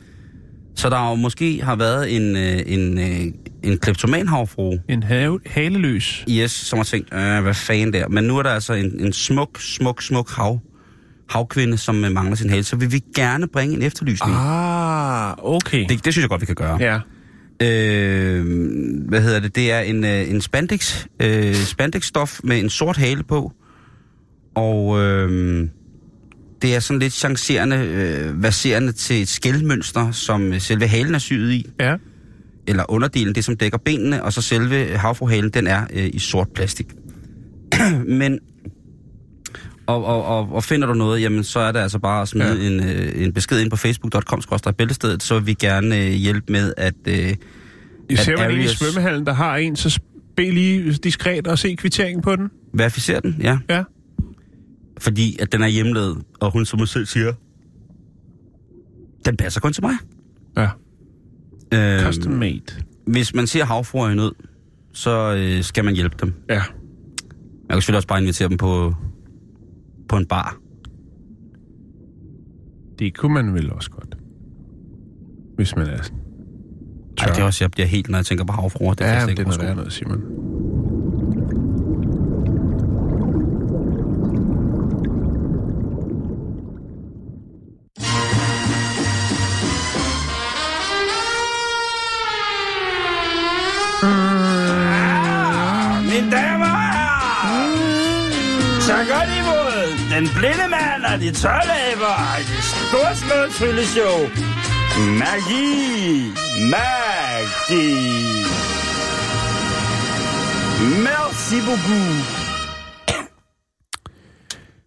[0.82, 5.40] Så der jo måske har været en, øh, en, øh, en kleptoman havfrue, En have,
[5.46, 6.24] haleløs.
[6.30, 8.08] Yes, som har tænkt, øh, hvad fanden der.
[8.08, 10.60] Men nu er der altså en, en smuk, smuk, smuk hav,
[11.28, 12.62] havkvinde, som øh, mangler sin hale.
[12.62, 14.36] Så vil vi gerne bringe en efterlysning.
[14.36, 15.86] Ah, okay.
[15.88, 16.78] Det, det synes jeg godt, vi kan gøre.
[16.80, 16.98] Ja.
[17.62, 18.44] Øh,
[19.08, 19.56] hvad hedder det?
[19.56, 23.52] Det er en, en spandex, øh, spandex-stof med en sort hale på.
[24.54, 25.68] Og øh,
[26.62, 31.52] det er sådan lidt chancerende, øh, baserende til et skældmønster, som selve halen er syet
[31.52, 31.66] i.
[31.80, 31.96] Ja.
[32.66, 36.48] eller underdelen, det som dækker benene, og så selve havfruhalen, den er øh, i sort
[36.54, 36.86] plastik.
[38.06, 38.38] Men,
[39.86, 42.60] Og, og, og, og finder du noget, jamen så er det altså bare at smide
[42.60, 42.66] Ja.
[42.66, 44.42] en, øh, en besked ind på facebook.com
[44.78, 46.94] bæltestedet, så vil vi gerne øh, hjælpe med at...
[47.08, 47.34] Øh,
[48.10, 50.00] I ser man i svømmehallen, der har en, så
[50.36, 52.48] bed lige diskret og se kvitteringen på den.
[52.74, 53.58] verificere den, ja.
[53.70, 53.82] Ja.
[55.02, 57.32] Fordi at den er hjemmelavet, og hun som hun selv siger,
[59.24, 59.94] den passer kun til mig.
[60.56, 60.68] Ja.
[61.74, 62.60] Øh, Custom made.
[63.06, 64.32] hvis man ser havfruer i nød,
[64.92, 66.34] så øh, skal man hjælpe dem.
[66.48, 66.54] Ja.
[66.54, 66.62] Man
[67.70, 68.94] kan selvfølgelig også bare invitere dem på,
[70.08, 70.56] på en bar.
[72.98, 74.16] Det kunne man vel også godt.
[75.56, 76.18] Hvis man er sådan.
[77.18, 78.94] Ej, det er også, jeg bliver helt, når jeg tænker på havfruer.
[78.94, 80.22] Det er Ja, det er noget noget, Simon.
[100.14, 104.18] Den blinde mand og de tørlæber og det storslåede trylleshow.
[105.20, 105.68] Magi,
[106.72, 107.88] magi.
[111.06, 112.16] Merci beaucoup.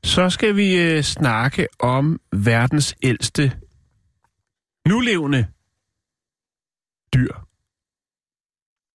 [0.04, 3.52] Så skal vi øh, snakke om verdens ældste
[4.88, 5.48] nulevende
[7.14, 7.34] dyr.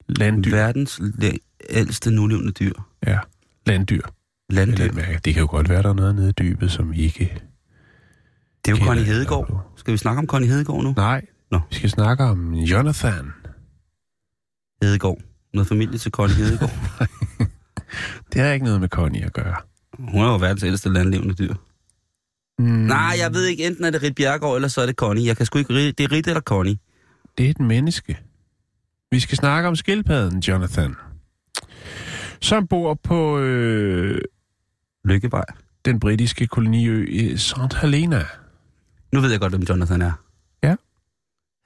[0.09, 0.51] Landdyr.
[0.51, 1.01] Verdens
[1.71, 2.73] ældste nulevende dyr.
[3.07, 3.19] Ja,
[3.67, 4.20] landdyr.
[4.51, 4.85] Landdyr.
[4.85, 7.43] Eller, det kan jo godt være, der er noget nede i dybet, som ikke...
[8.65, 9.73] Det er jo Connie Hedegaard.
[9.77, 10.95] Skal vi snakke om Connie Hedegaard nu?
[10.97, 11.61] Nej, Nå.
[11.71, 13.33] vi skal snakke om Jonathan.
[14.83, 15.19] Hedegaard.
[15.55, 16.71] Noget familie til Connie Hedegaard.
[18.33, 19.57] Det har ikke noget med Connie at gøre.
[19.99, 21.55] Hun er jo verdens ældste landlevende dyr.
[22.59, 23.67] Mm, Nej, jeg ved ikke.
[23.67, 25.27] Enten er det Rit Bjergård, eller så er det Connie.
[25.27, 25.75] Jeg kan sgu ikke...
[25.75, 26.77] Det er Rit eller Connie.
[27.39, 28.19] Det er et menneske.
[29.11, 30.95] Vi skal snakke om skildpadden, Jonathan.
[32.41, 34.21] Som bor på øh,
[35.05, 35.45] Lykkevej.
[35.85, 37.75] den britiske koloniø i St.
[37.83, 38.25] Helena.
[39.13, 40.13] Nu ved jeg godt, hvem Jonathan er.
[40.63, 40.75] Ja.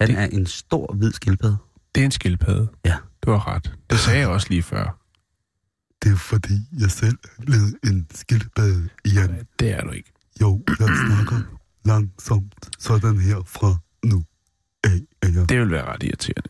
[0.00, 1.56] Han Det- er en stor, hvid skildpadde.
[1.94, 2.68] Det er en skildpadde.
[2.84, 2.96] Ja.
[3.22, 3.72] Du har ret.
[3.90, 4.98] Det sagde jeg også lige før.
[6.02, 9.38] Det er fordi, jeg selv er blevet en skildpadde igen.
[9.58, 10.12] Det er du ikke.
[10.40, 11.40] Jo, jeg snakker
[11.84, 14.24] langsomt sådan her fra nu
[14.84, 16.48] af, at jeg Det vil være ret irriterende.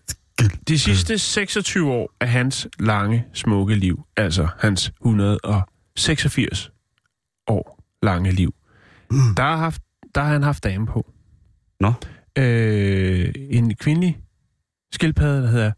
[0.69, 6.71] De sidste 26 år af hans lange, smukke liv, altså hans 186
[7.47, 8.55] år lange liv,
[9.11, 9.83] der har, haft,
[10.15, 11.13] der har han haft dame på.
[11.81, 11.93] Nå.
[12.39, 14.19] Øh, en kvindelig
[14.93, 15.73] skildpadde, der hedder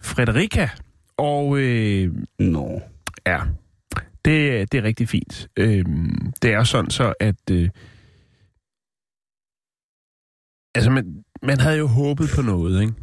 [0.00, 0.68] Frederica.
[1.16, 2.82] Og øh, Nå.
[3.26, 3.40] ja,
[4.24, 5.48] det, det er rigtig fint.
[5.56, 5.84] Øh,
[6.42, 7.50] det er sådan så, at...
[7.50, 7.68] Øh,
[10.74, 12.94] altså, man, man havde jo håbet på noget, ikke?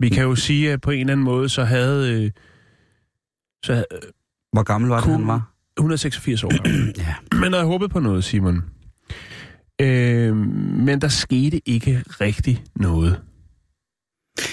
[0.00, 2.24] Vi kan jo sige, at på en eller anden måde, så havde...
[2.24, 2.30] Øh,
[3.64, 3.86] så havde
[4.56, 5.52] Hvor gammel var det, Kunne- han var?
[5.78, 6.50] 186 år.
[6.98, 7.14] Ja.
[7.36, 8.62] Man havde håbet på noget, Simon.
[9.80, 10.36] Øh,
[10.86, 13.20] men der skete ikke rigtig noget.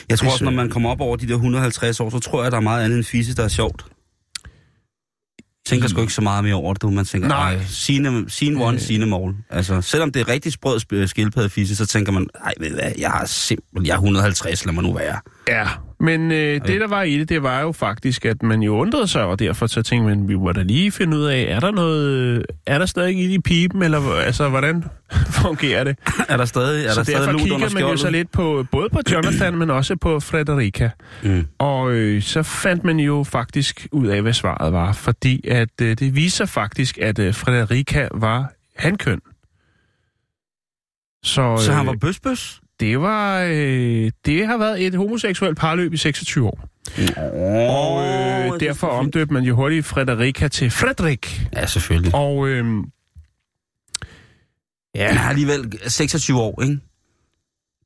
[0.09, 2.43] Jeg tror også, når så- man kommer op over de der 150 år, så tror
[2.43, 3.85] jeg, der er meget andet end fisse, der er sjovt.
[5.65, 6.89] Tænker sgu ikke så meget mere over det, du.
[6.89, 7.59] Man tænker, Nej.
[7.65, 8.81] sine, sine one, Øh.
[8.81, 9.35] sine mål.
[9.49, 13.21] Altså, selvom det er rigtig sprød sp- skildpaddefisse, så tænker man, nej, ved hvad, jeg
[13.21, 15.19] er simpelthen, jeg er 150, lad mig nu være.
[15.47, 15.67] Ja,
[15.99, 19.07] men øh, det, der var i det, det var jo faktisk, at man jo undrede
[19.07, 21.71] sig, og derfor så tænkte man, vi må da lige finde ud af, er der
[21.71, 24.83] noget, øh, er der stadig ild i pipen, eller altså, hvordan
[25.43, 25.97] fungerer det?
[26.29, 28.11] Er der stadig, er så der stadig derfor kigger man jo så skjoldet?
[28.11, 30.89] lidt på, både på Jonathan, men også på Frederica.
[31.23, 31.47] Mm.
[31.57, 35.97] Og øh, så fandt man jo faktisk ud af, hvad svaret var, fordi at øh,
[35.97, 39.21] det viser faktisk, at øh, Frederica var hankøn.
[41.23, 42.62] Så, Så han øh, var bøsbøs?
[42.83, 46.59] Det var øh, det har været et homoseksuelt parløb i 26 år.
[47.69, 48.05] Og
[48.53, 51.41] øh, derfor omdøbte man jo hurtigt Frederica til Frederik.
[51.53, 52.15] Ja, selvfølgelig.
[52.15, 52.65] Og øh,
[54.95, 56.73] Han er alligevel 26 år, ikke?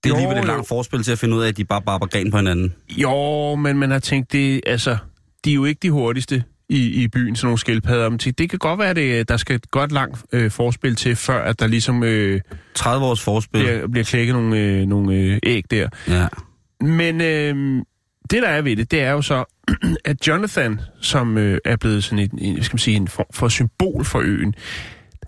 [0.04, 1.82] Det er Jo, alligevel et langt forspil til at finde ud af, at de bare
[1.82, 2.74] barber gren på hinanden.
[2.90, 4.98] jo, men man har tænkt, det, altså,
[5.46, 8.10] de er jo ikke de hurtigste i, i byen, sådan nogle skildpadder.
[8.10, 11.44] Men det kan godt være, det, der skal et godt langt øh, forspil til, før
[11.44, 12.42] at der ligesom øh,
[12.76, 13.64] 30 års forspil.
[13.64, 15.90] bliver, bliver klækket nogle, øh, nogle øh, æg der.
[16.08, 16.28] Ja.
[16.82, 17.84] Men øh,
[18.32, 19.44] det, der er ved det, det er jo så,
[20.06, 23.48] at Jonathan, som øh, er blevet sådan en, en, skal man sige, en form for
[23.48, 24.56] symbol for øen,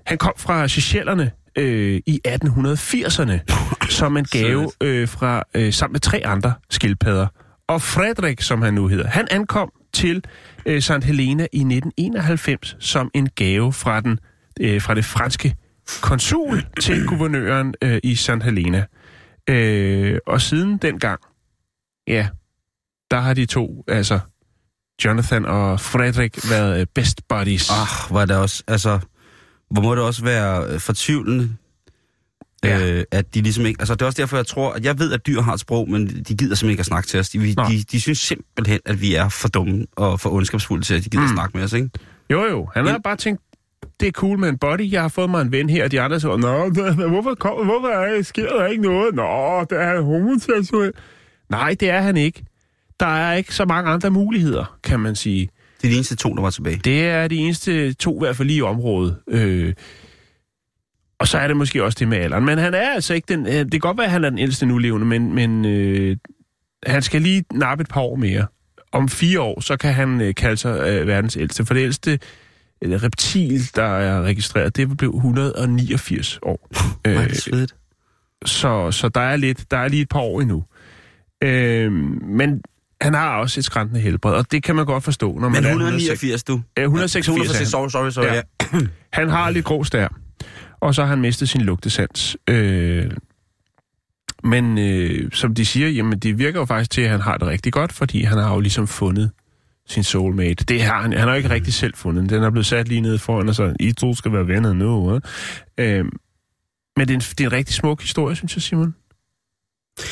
[0.06, 3.40] han kom fra Seychellerne øh, i 1880'erne
[4.00, 7.28] som en gave øh, fra øh, sammen med tre andre skildpadder.
[7.68, 10.24] Og Frederik, som han nu hedder, han ankom til
[10.66, 11.04] øh, St.
[11.04, 14.20] Helena i 1991 som en gave fra den
[14.62, 15.56] øh, fra det franske
[16.02, 18.44] konsul til guvernøren øh, i St.
[18.44, 18.86] Helena.
[19.50, 21.20] Øh, og siden dengang,
[22.08, 22.28] ja,
[23.12, 24.20] der har de to altså
[25.06, 27.70] Jonathan og Frederik været øh, best buddies.
[27.70, 29.00] Ah, var det også, altså,
[29.72, 31.56] hvor må det også være øh, fortvivlende,
[32.64, 32.92] Ja.
[32.92, 35.14] øh, at de ligesom ikke, altså det er også derfor, jeg tror, at jeg ved,
[35.14, 37.30] at dyr har et sprog, men de gider simpelthen ikke at snakke til os.
[37.30, 37.64] De, Nå.
[37.64, 41.10] de, de synes simpelthen, at vi er for dumme og for ondskabsfulde til, at de
[41.10, 41.30] gider mm.
[41.30, 41.90] at snakke med os, ikke?
[42.30, 42.68] Jo, jo.
[42.74, 43.42] Han har bare tænkt,
[44.00, 44.92] det er cool med en body.
[44.92, 46.70] Jeg har fået mig en ven her, og de andre så, Nå,
[47.10, 49.16] hvorfor, kom, hvorfor er, sker der ikke noget?
[49.16, 50.92] Nå, det er homoseksuel.
[51.50, 52.44] Nej, det er han ikke.
[53.00, 55.50] Der er ikke så mange andre muligheder, kan man sige.
[55.82, 56.82] Det er de eneste to, der var tilbage.
[56.84, 59.16] Det er de eneste to, i hvert fald lige i området.
[59.28, 59.74] Øh,
[61.20, 62.46] og så er det måske også det med alderen.
[62.46, 63.46] Men han er altså ikke den...
[63.48, 66.18] øh, Det kan godt være, at han er den ældste nulevende, men, men øh,
[66.86, 68.46] han skal lige nappe et par år mere.
[68.92, 71.66] Om fire år, så kan han øh, kalde sig øh, verdens ældste.
[71.66, 72.20] For det ældste
[72.82, 76.68] øh, reptil, der er registreret, det blev 189 år.
[77.08, 77.76] Øh, Øh, det svedigt.
[78.46, 80.64] så, så der er lidt, der er lige et par år endnu.
[81.44, 81.92] Øh,
[82.22, 82.62] men
[83.02, 85.66] han har også et skræntende helbred, og det kan man godt forstå, når man Men
[85.66, 86.62] er 189, du.
[86.78, 87.66] Ja, 186 er han.
[87.66, 88.26] Sorry, sorry, sorry.
[88.26, 88.42] Ja.
[89.14, 90.08] Han har lidt grå stær,
[90.80, 92.38] og så har han mistet sin lugtesans.
[92.48, 93.12] Øh,
[94.44, 97.48] men øh, som de siger, jamen det virker jo faktisk til, at han har det
[97.48, 99.32] rigtig godt, fordi han har jo ligesom fundet
[99.88, 100.66] sin soulmate.
[100.66, 101.12] Det har han.
[101.12, 102.44] Han har jo ikke rigtig selv fundet den.
[102.44, 105.16] Er blevet sat lige nede foran, og så, I to skal være venner nu.
[105.16, 105.22] Eh?
[105.78, 106.06] Øh,
[106.98, 108.96] men det er, en, det er en rigtig smuk historie, synes jeg, Simon.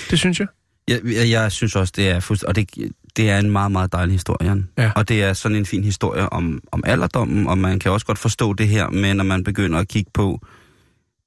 [0.10, 0.48] Det synes jeg.
[0.88, 2.70] Jeg, jeg, jeg synes også, det er fuldst- og det,
[3.18, 4.70] det er en meget, meget dejlig historie, Jan.
[4.78, 4.92] Ja.
[4.96, 8.18] Og det er sådan en fin historie om, om alderdommen, og man kan også godt
[8.18, 10.42] forstå det her med, når man begynder at kigge på,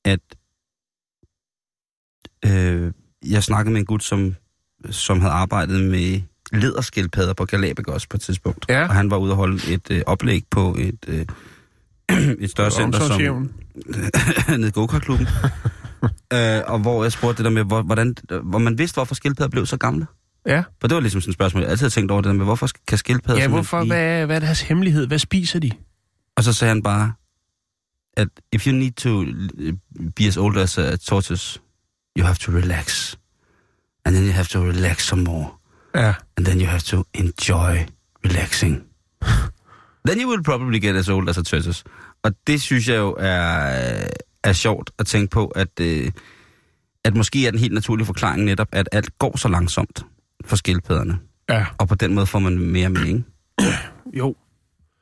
[0.04, 0.20] at
[2.46, 2.92] øh,
[3.26, 4.34] jeg snakkede med en gut, som,
[4.90, 6.20] som havde arbejdet med
[6.52, 8.66] lederskildpadder på Galapagos på et tidspunkt.
[8.68, 8.82] Ja.
[8.88, 11.26] Og han var ude og holde et øh, oplæg på et, øh,
[12.44, 13.50] et større center, som,
[14.58, 15.26] nede i go-kart-klubben.
[16.34, 19.50] øh, og hvor jeg spurgte det der med, hvor, hvordan, hvor man vidste, hvorfor skildpadder
[19.50, 20.06] blev så gamle.
[20.46, 20.62] Ja.
[20.80, 22.44] For det var ligesom sådan et spørgsmål, jeg altid har tænkt over det der med,
[22.44, 23.80] hvorfor kan skildpadder Ja, hvorfor?
[23.80, 25.06] blive- Hvad, hvad er deres hemmelighed?
[25.06, 25.70] Hvad spiser de?
[26.36, 27.12] Og så sagde han bare,
[28.20, 29.24] at if you need to
[30.16, 31.60] be as old as a tortoise,
[32.16, 33.16] you have to relax.
[34.04, 35.50] And then you have to relax some more.
[35.94, 36.14] Ja.
[36.36, 37.86] And then you have to enjoy
[38.24, 38.84] relaxing.
[40.06, 41.84] then you will probably get as old as a tortoise.
[42.22, 44.08] Og det synes jeg jo er,
[44.44, 46.10] er sjovt at tænke på, at, øh,
[47.04, 50.06] at måske er den helt naturlige forklaring netop, at alt går så langsomt
[50.44, 51.18] for skildpadderne.
[51.48, 51.66] Ja.
[51.78, 53.26] Og på den måde får man mere mening.
[54.18, 54.36] Jo.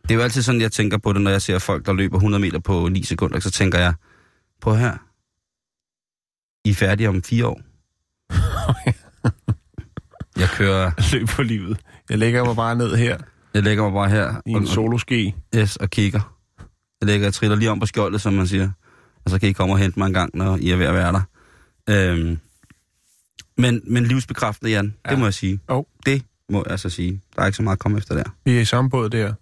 [0.08, 2.16] Det er jo altid sådan, jeg tænker på det, når jeg ser folk, der løber
[2.16, 3.94] 100 meter på 9 sekunder, så tænker jeg,
[4.60, 4.92] prøv her,
[6.64, 7.60] I er færdige om fire år.
[10.40, 11.80] jeg kører, Løb på livet.
[12.10, 13.18] Jeg lægger mig bare ned her
[13.54, 15.34] jeg lægger mig bare her i en soloski.
[15.56, 16.34] yes, og kigger.
[17.00, 18.70] Jeg lægger jeg triller lige om på skjoldet, som man siger.
[19.24, 20.94] Og så kan I komme og hente mig en gang, når I er ved at
[20.94, 21.22] være der.
[21.90, 22.38] Øhm,
[23.56, 25.10] men, men livsbekræftende, Jan, ja.
[25.10, 25.60] Det må jeg sige.
[25.70, 25.86] Jo.
[26.06, 27.20] Det må jeg altså sige.
[27.36, 28.24] Der er ikke så meget at komme efter der.
[28.44, 29.34] Vi er i samme båd der.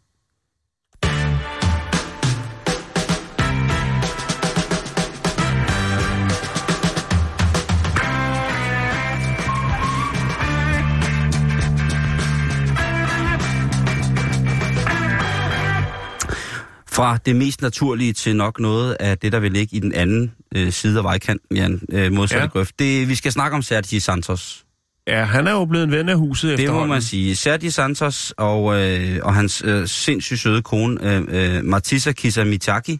[16.96, 20.34] Fra det mest naturlige til nok noget af det, der vil ligge i den anden
[20.54, 22.48] øh, side af vejkanten, Jan, øh, modsatte Ja.
[22.48, 22.78] grøft.
[22.78, 24.64] Det, vi skal snakke om Sergi Santos.
[25.06, 27.36] Ja, han er jo blevet en ven af huset Det må man sige.
[27.36, 32.98] Sergi Santos og, øh, og hans øh, sindssygt søde kone, øh, øh, Matissa Kisamitaki,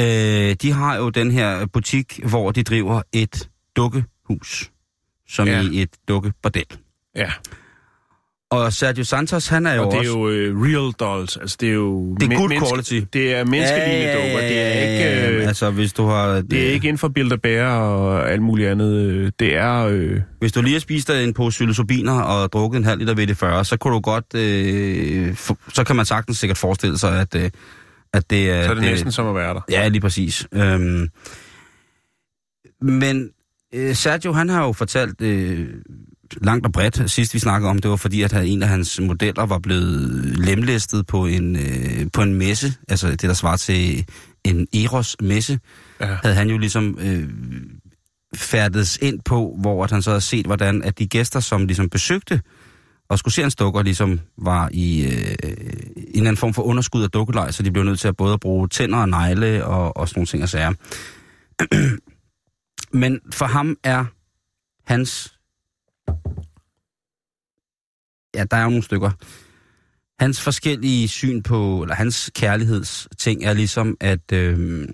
[0.00, 0.06] øh,
[0.62, 4.70] de har jo den her butik, hvor de driver et dukkehus,
[5.28, 5.60] som ja.
[5.60, 6.66] i et dukkebordel.
[7.16, 7.30] Ja,
[8.50, 10.18] Og Sergio Santos, han er jo og det er også...
[10.18, 11.36] jo øh, real dolls.
[11.36, 12.14] Altså, det er jo...
[12.20, 13.00] Det er good menneske- quality.
[13.12, 14.40] Det er menneskelignende dukker.
[14.40, 15.28] Det er ikke...
[15.36, 16.40] Øh, altså, hvis du har...
[16.40, 17.08] det er ikke inden for
[17.42, 18.92] Bear og alt muligt andet.
[18.94, 19.86] øh, Det er...
[19.86, 23.14] Øh, Hvis du lige har spist dig en pose psilocybiner og drukket en halv liter
[23.60, 24.34] VD40, så kunne du godt...
[24.34, 27.50] Øh, for, så kan man sagtens sikkert forestille sig, at, øh,
[28.12, 28.64] at det er...
[28.64, 29.60] så er det næsten som at være der.
[29.70, 30.46] Ja, lige præcis.
[30.54, 31.08] Øhm,
[32.82, 33.30] men
[33.74, 35.68] øh, Sergio, han har jo fortalt øh,
[36.42, 39.46] langt og bredt, sidst vi snakkede om, det var fordi, at en af hans modeller
[39.46, 44.04] var blevet lemlæstet på en, øh, på en messe, altså det, der svarer til
[44.44, 45.58] en Eros-messe,
[46.00, 46.16] Ja.
[46.22, 47.28] havde han jo ligesom øh,
[48.36, 51.88] færdedes ind på, hvor at han så havde set, hvordan at de gæster, som ligesom
[51.90, 52.40] besøgte
[53.08, 55.26] og skulle se hans dukker, ligesom var i øh, en
[55.96, 58.40] eller anden form for underskud af dukkelej, så de blev nødt til at både at
[58.40, 60.72] bruge tænder og negle og, og sådan nogle ting og sager.
[63.02, 64.04] Men for ham er
[64.86, 65.30] hans...
[68.34, 69.10] Ja, der er jo nogle stykker.
[70.22, 74.32] Hans forskellige syn på, eller hans kærlighedsting er ligesom, at...
[74.32, 74.88] Øh,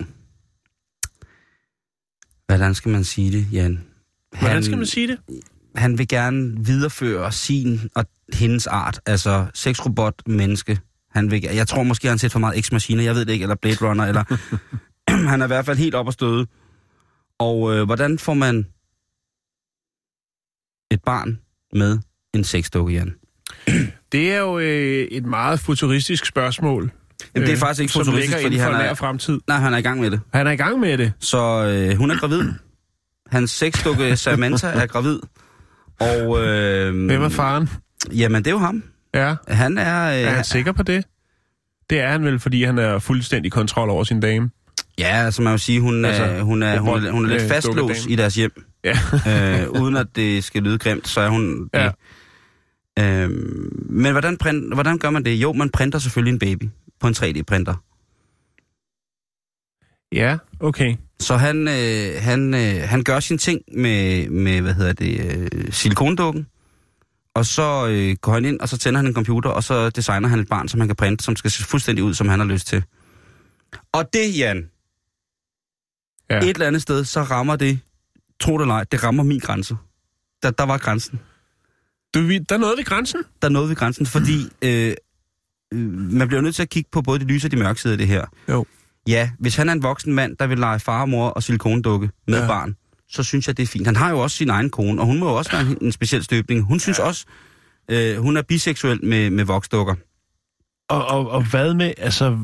[2.46, 3.84] hvordan skal man sige det, Jan?
[4.40, 5.18] Hvordan skal man sige det?
[5.76, 10.80] han vil gerne videreføre sin og hendes art, altså sexrobot menneske.
[11.10, 13.42] Han vil, jeg tror måske, han har set for meget X-maskiner, jeg ved det ikke,
[13.42, 14.24] eller Blade Runner, eller
[15.30, 16.46] han er i hvert fald helt op at støde.
[17.38, 18.66] Og øh, hvordan får man
[20.90, 21.40] et barn
[21.72, 21.98] med
[22.34, 23.14] en sexdukke, Jan?
[24.12, 26.90] Det er jo øh, et meget futuristisk spørgsmål.
[27.34, 29.40] Jamen, det er øh, faktisk ikke som futuristisk, fordi han er, fremtid.
[29.48, 30.20] nej, han er i gang med det.
[30.34, 31.12] Han er i gang med det.
[31.20, 32.52] Så øh, hun er gravid.
[33.30, 35.18] Hans sexdukke Samantha er gravid.
[36.00, 37.70] Og øh, Hvem er faren?
[38.12, 38.82] jamen, det er jo ham.
[39.14, 39.34] Ja.
[39.48, 40.06] Han er...
[40.10, 41.04] Øh, Er han sikker på det?
[41.90, 44.50] Det er han vel, fordi han er fuldstændig kontrol over sin dame.
[44.98, 47.42] Ja, altså man vil sige, hun er, Altså, hun er, hun er, hun er lidt
[47.42, 48.64] øh, fastlåst i deres hjem.
[48.84, 48.98] Ja.
[49.62, 51.92] øh, uden at det skal lyde grimt, så er hun det.
[52.96, 53.22] Ja.
[53.22, 53.30] Øh,
[53.90, 55.34] men hvordan, print, hvordan gør man det?
[55.34, 56.68] Jo, man printer selvfølgelig en baby
[57.00, 57.74] på en 3D-printer.
[60.12, 60.96] Ja, okay.
[61.20, 65.20] Så han, øh, han, øh, han gør sin ting med, med hvad hedder det,
[65.52, 66.46] øh, silikondukken.
[67.34, 70.28] Og så øh, går han ind, og så tænder han en computer, og så designer
[70.28, 72.46] han et barn, som han kan printe, som skal se fuldstændig ud, som han har
[72.46, 72.84] lyst til.
[73.92, 74.70] Og det, Jan,
[76.30, 76.38] Ja.
[76.38, 77.80] et eller andet sted, så rammer det,
[78.40, 79.76] tro det eller ej, det rammer min grænse.
[80.42, 81.20] Der, der var grænsen.
[82.14, 83.20] Du, vi- der nåede vi grænsen.
[83.42, 84.94] Der nåede vi grænsen, fordi øh,
[85.74, 85.80] øh,
[86.12, 87.98] man bliver nødt til at kigge på både de lyse og de mørke sider af
[87.98, 88.24] det her.
[88.48, 88.66] Jo.
[89.08, 92.10] Ja, hvis han er en voksen mand, der vil lege far og mor og silikondukke
[92.26, 92.40] med Ja.
[92.42, 92.48] ja.
[92.48, 92.76] barn,
[93.08, 93.86] så synes jeg, det er fint.
[93.86, 95.92] Han har jo også sin egen kone, og hun må jo også være en, en
[95.92, 96.62] speciel støbning.
[96.62, 97.26] Hun synes også,
[97.90, 99.94] øh, hun er biseksuel med, med voksdukker.
[100.88, 102.38] Og, og, og hvad med, altså,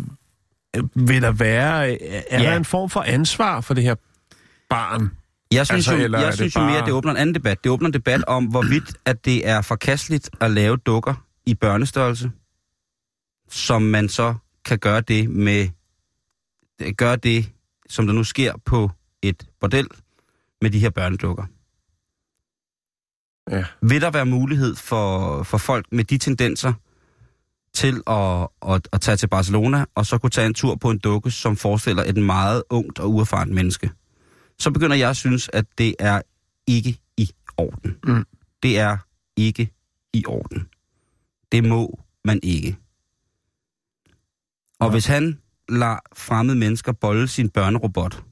[0.76, 2.02] øh, vil der være,
[2.32, 2.50] er Ja.
[2.50, 3.94] der en form for ansvar for det her
[4.70, 5.10] barn?
[5.52, 7.64] Jeg synes, Altså, jo, jeg synes jo bare- mere, at det åbner en anden debat.
[7.64, 11.14] Det åbner en debat om, hvorvidt at det er forkasteligt at lave dukker
[11.46, 12.30] i børnestørrelse,
[13.50, 14.34] som man så
[14.64, 15.68] kan gøre det med,
[16.96, 17.46] gøre det,
[17.88, 18.90] som der nu sker på
[19.22, 19.88] et bordel
[20.62, 21.44] med de her børnedukker.
[23.50, 23.64] Ja.
[23.82, 26.72] Vil der være mulighed for, for folk med de tendenser
[27.74, 30.98] til at, at, at tage til Barcelona, og så kunne tage en tur på en
[30.98, 33.90] dukke, som forestiller et meget ungt og uerfarent menneske?
[34.58, 36.22] Så begynder jeg at synes, at det er
[36.66, 37.96] ikke i orden.
[38.04, 38.24] Mm.
[38.62, 38.96] Det er
[39.36, 39.70] ikke
[40.12, 40.66] i orden.
[41.52, 42.76] Det må man ikke.
[44.80, 44.92] Og Ja.
[44.92, 45.38] hvis han
[45.68, 48.22] lader fremmede mennesker bolle sin børnerobot,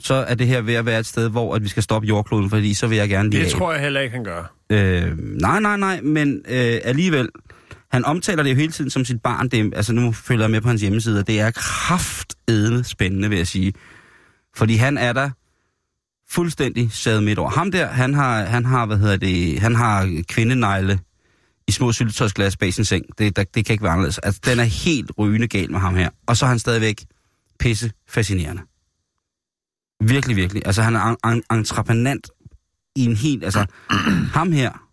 [0.00, 2.50] så er det her ved at være et sted, hvor at vi skal stoppe jordkloden,
[2.50, 3.58] fordi så vil jeg gerne lige Det af.
[3.58, 4.54] tror jeg heller ikke, han gør.
[4.70, 7.28] Øh, nej, nej, nej, men øh, alligevel,
[7.92, 9.48] han omtaler det jo hele tiden som sit barn.
[9.48, 13.38] Det, altså nu følger jeg med på hans hjemmeside, og det er kraftedende spændende, vil
[13.38, 13.72] jeg sige.
[14.56, 15.30] Fordi han er der
[16.28, 17.50] fuldstændig sad midt over.
[17.50, 21.00] Ham der, han har, han har, hvad hedder det, han har kvindenegle
[21.68, 23.04] i små syltetøjsglas bag sin seng.
[23.18, 24.18] Det, der, det kan ikke være anderledes.
[24.18, 26.10] Altså, den er helt rygende gal med ham her.
[26.26, 27.04] Og så er han stadigvæk
[27.58, 28.62] pisse fascinerende.
[30.00, 30.62] Virkelig, virkelig.
[30.66, 32.30] Altså, han er en, en, entreprenant
[32.96, 33.44] i en helt...
[33.44, 33.66] Altså,
[34.38, 34.88] ham her,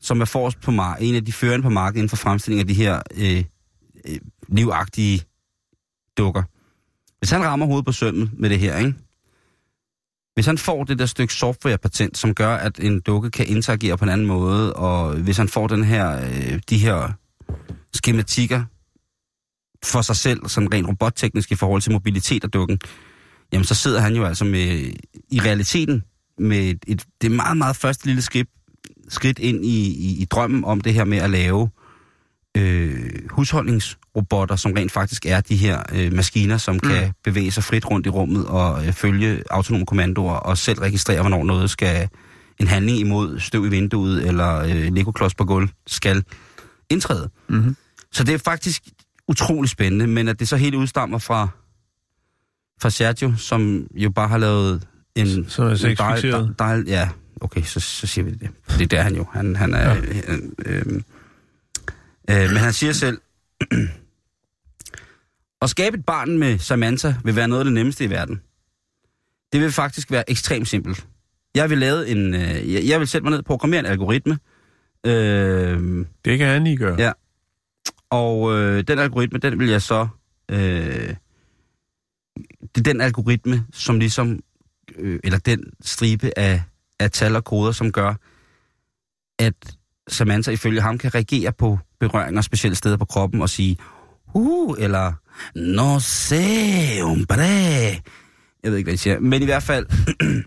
[0.00, 2.66] som er forrest på mark, en af de førende på markedet inden for fremstilling af
[2.66, 3.44] de her øh,
[4.08, 4.18] øh,
[4.48, 5.22] livagtige
[6.18, 6.42] dukker.
[7.24, 8.94] Hvis han rammer hovedet på sømmet med det her, ikke?
[10.34, 14.04] Hvis han får det der stykke softwarepatent, som gør, at en dukke kan interagere på
[14.04, 17.12] en anden måde, og hvis han får den her, øh, de her
[17.92, 18.64] skematikker
[19.84, 22.78] for sig selv, sådan rent robotteknisk i forhold til mobilitet af dukken,
[23.52, 24.92] jamen så sidder han jo altså med,
[25.30, 26.04] i realiteten
[26.38, 28.48] med et, et, det meget, meget første lille skridt,
[29.08, 31.70] skridt ind i, i, i drømmen om det her med at lave
[32.56, 36.80] øh, husholdningsrobotter, som rent faktisk er de her øh, maskiner, som mm.
[36.80, 41.20] kan bevæge sig frit rundt i rummet og øh, følge autonome kommandoer og selv registrere,
[41.20, 42.08] hvornår noget skal,
[42.60, 46.24] en handling imod støv i vinduet eller øh, Lego-klods på gulv skal
[46.90, 47.30] indtræde.
[47.48, 47.76] Mm-hmm.
[48.12, 48.82] Så det er faktisk
[49.28, 51.48] utrolig spændende, men at det så helt udstammer fra,
[52.82, 54.86] fra Sergio, som jo bare har lavet
[55.16, 55.46] en...
[55.48, 56.54] Som er en sexfikseret.
[56.58, 57.08] dej- dej- Ja,
[57.40, 58.48] okay, så, så siger vi det.
[58.68, 59.26] Det er der han jo.
[59.32, 59.94] Han, han er...
[59.94, 60.00] Ja.
[60.28, 61.02] Øh, øh,
[62.30, 63.18] øh, men han siger selv,
[65.62, 68.40] at skabe et barn med Samantha vil være noget af det nemmeste i verden.
[69.52, 71.06] Det vil faktisk være ekstremt simpelt.
[71.54, 72.34] Jeg vil lave en...
[72.34, 74.38] Øh, jeg, vil sætte mig ned og programmere en algoritme.
[75.06, 76.96] Øh, Det kan han lige gøre.
[76.98, 77.12] Ja.
[78.10, 80.08] og øh, den algoritme, den vil jeg så...
[80.50, 81.14] Øh,
[82.74, 84.40] det er den algoritme, som ligesom...
[84.96, 86.62] Øh, eller den stribe af,
[87.00, 88.14] af tal og koder, som gør,
[89.38, 89.54] at
[90.08, 93.76] Samantha ifølge ham kan reagere på berøringer specielle steder på kroppen og sige,
[94.34, 95.12] uh, eller
[95.54, 97.42] no sé, hombre.
[98.62, 99.20] Jeg ved ikke, hvad de siger.
[99.20, 99.86] Men i hvert fald,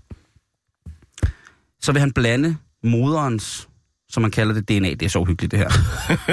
[1.83, 3.67] så vil han blande moderens
[4.09, 5.69] som man kalder det, DNA, det er så uhyggeligt det her,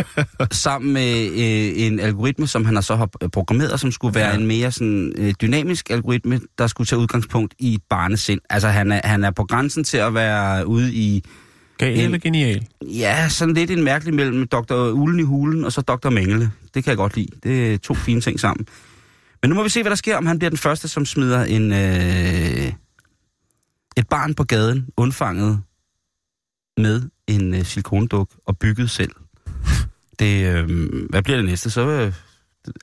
[0.52, 4.36] sammen med øh, en algoritme, som han har så har programmeret, som skulle være ja.
[4.36, 8.40] en mere sådan, øh, dynamisk algoritme, der skulle tage udgangspunkt i et barnesind.
[8.50, 11.24] Altså han er, han er på grænsen til at være ude i...
[11.78, 12.66] Gal eller genial?
[12.82, 14.74] Ja, sådan lidt en mærkelig mellem Dr.
[14.74, 16.10] Ulen i hulen og så Dr.
[16.10, 16.50] Mengele.
[16.74, 17.28] Det kan jeg godt lide.
[17.42, 18.66] Det er to fine ting sammen.
[19.42, 21.44] Men nu må vi se, hvad der sker, om han bliver den første, som smider
[21.44, 22.72] en, øh,
[23.96, 25.62] et barn på gaden, undfanget
[26.76, 29.12] med en øh, silikonduk og bygget selv.
[30.18, 30.68] Det, øh,
[31.10, 31.70] hvad bliver det næste?
[31.70, 32.12] Så, øh,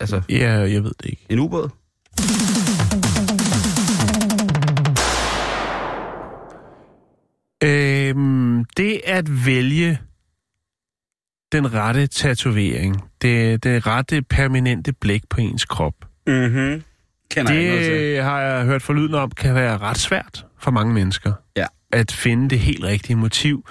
[0.02, 1.26] altså, Ja, jeg ved det ikke.
[1.30, 1.70] en ubåd?
[7.64, 10.00] Øhm, det at vælge
[11.52, 15.94] den rette tatovering, det, det rette permanente blik på ens krop,
[16.28, 16.84] Mhm.
[17.32, 21.34] Kender jeg det har jeg hørt forlydende om, kan være ret svært for mange mennesker.
[21.58, 21.66] Ja.
[21.92, 23.66] At finde det helt rigtige motiv,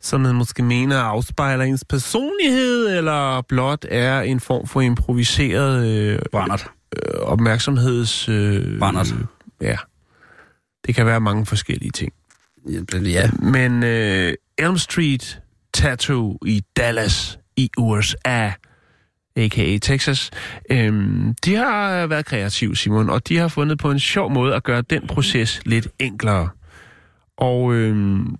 [0.00, 6.12] som man måske mener afspejler ens personlighed, eller blot er en form for improviseret øh,
[6.12, 8.28] øh, opmærksomheds...
[8.28, 9.14] Øh, Brændert.
[9.60, 9.76] Ja.
[10.86, 12.12] Det kan være mange forskellige ting.
[12.92, 13.30] Ja.
[13.42, 15.40] Men øh, Elm Street
[15.74, 18.50] Tattoo i Dallas i USA,
[19.36, 19.78] a.k.a.
[19.78, 20.30] Texas,
[20.70, 24.54] øhm, de har øh, været kreative, Simon, og de har fundet på en sjov måde
[24.54, 26.48] at gøre den proces lidt enklere.
[27.36, 28.36] Og øhm,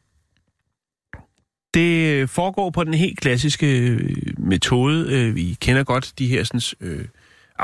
[1.74, 5.12] det foregår på den helt klassiske øh, metode.
[5.12, 7.04] Øh, vi kender godt de her sådan, øh,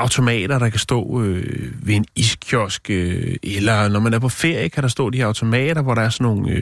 [0.01, 4.69] automater, der kan stå øh, ved en iskiosk, øh, eller når man er på ferie,
[4.69, 6.61] kan der stå de her automater, hvor der er sådan nogle øh,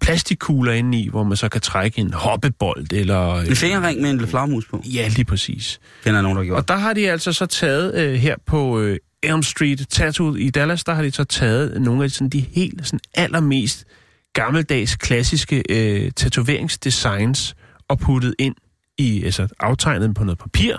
[0.00, 3.28] plastikkugler inde i, hvor man så kan trække en hoppebold, eller...
[3.30, 4.82] Øh, En fingerring med en flagmus på.
[4.94, 5.80] ja, lige præcis.
[6.04, 6.58] Kender jeg nogen, der gjort.
[6.58, 10.50] Og der har de altså så taget øh, her på øh, Elm Street Tattoo i
[10.50, 13.84] Dallas, der har de så taget nogle af sådan, de helt sådan, allermest
[14.32, 17.54] gammeldags klassiske øh, tatoveringsdesigns
[17.88, 18.54] og puttet ind
[18.98, 20.76] i, altså aftegnet dem på noget papir,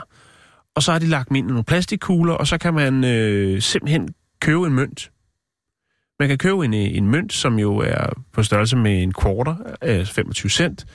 [0.75, 3.61] og så har de lagt dem ind i nogle plastikkugler, og så kan man øh,
[3.61, 4.09] simpelthen
[4.39, 5.11] købe en mønt.
[6.19, 9.55] Man kan købe en, øh, en mønt, som jo er på størrelse med en quarter,
[9.83, 10.85] øh, 25 cent,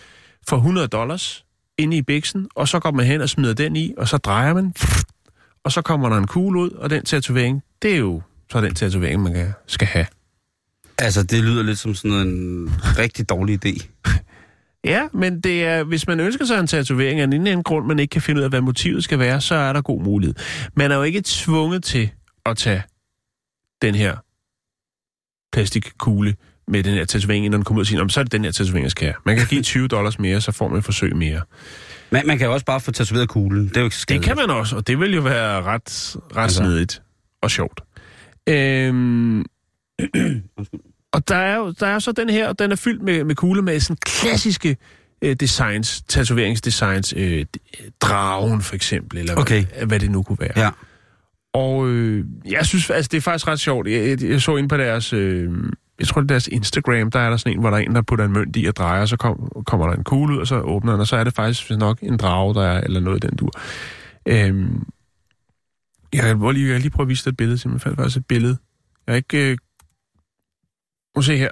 [0.48, 1.44] for 100 dollars
[1.78, 4.54] inde i biksen, og så går man hen og smider den i, og så drejer
[4.54, 4.74] man,
[5.64, 8.74] og så kommer der en kugle ud, og den tatovering, det er jo så den
[8.74, 10.06] tatovering, man kan, skal have.
[10.98, 13.86] Altså, det lyder lidt som sådan en rigtig dårlig idé.
[14.84, 17.98] Ja, men det er, hvis man ønsker sig en tatovering af en anden grund, man
[17.98, 20.34] ikke kan finde ud af, hvad motivet skal være, så er der god mulighed.
[20.76, 22.10] Man er jo ikke tvunget til
[22.46, 22.82] at tage
[23.82, 24.16] den her
[25.52, 26.36] plastikkugle
[26.68, 28.32] med den her tatovering, inden den kommer ud og siger, "Nå, men så er det
[28.32, 29.14] den her tatovering, jeg skal have.
[29.26, 31.40] Man kan give 20 dollars mere, så får man et forsøg mere.
[32.10, 33.68] Men man kan jo også bare få tatoveret kuglen.
[33.68, 34.26] Det er jo ikke så Det skadeligt.
[34.26, 36.56] kan man også, og det vil jo være ret, ret altså.
[36.58, 37.02] snedigt
[37.42, 37.80] og sjovt.
[38.48, 39.44] Øhm,
[41.12, 43.34] og der er jo der er så den her, og den er fyldt med, med
[43.34, 44.76] kugler med sådan klassiske
[45.22, 47.46] øh, designs, tatoveringsdesigns, øh,
[48.00, 49.64] dragen for eksempel, eller Okay.
[49.64, 50.52] hvad, hvad det nu kunne være.
[50.56, 50.70] Ja.
[51.54, 53.88] Og øh, jeg synes, altså det er faktisk ret sjovt.
[53.88, 55.50] Jeg, jeg, jeg så ind på deres, øh,
[55.98, 57.94] jeg tror det er deres Instagram, der er der sådan en, hvor der er en,
[57.94, 60.40] der putter en mønt i og drejer, og så kom, kommer der en kugle ud,
[60.40, 63.00] og så åbner den, og så er det faktisk nok en drage, der er, eller
[63.00, 63.50] noget den dur.
[64.26, 64.82] Øhm,
[66.12, 68.16] jeg kan lige, jeg kan lige prøve at vise dig et billede, simpelthen fandt faktisk
[68.16, 68.56] et billede.
[69.06, 69.50] Jeg har ikke...
[69.50, 69.58] Øh,
[71.16, 71.50] må se her.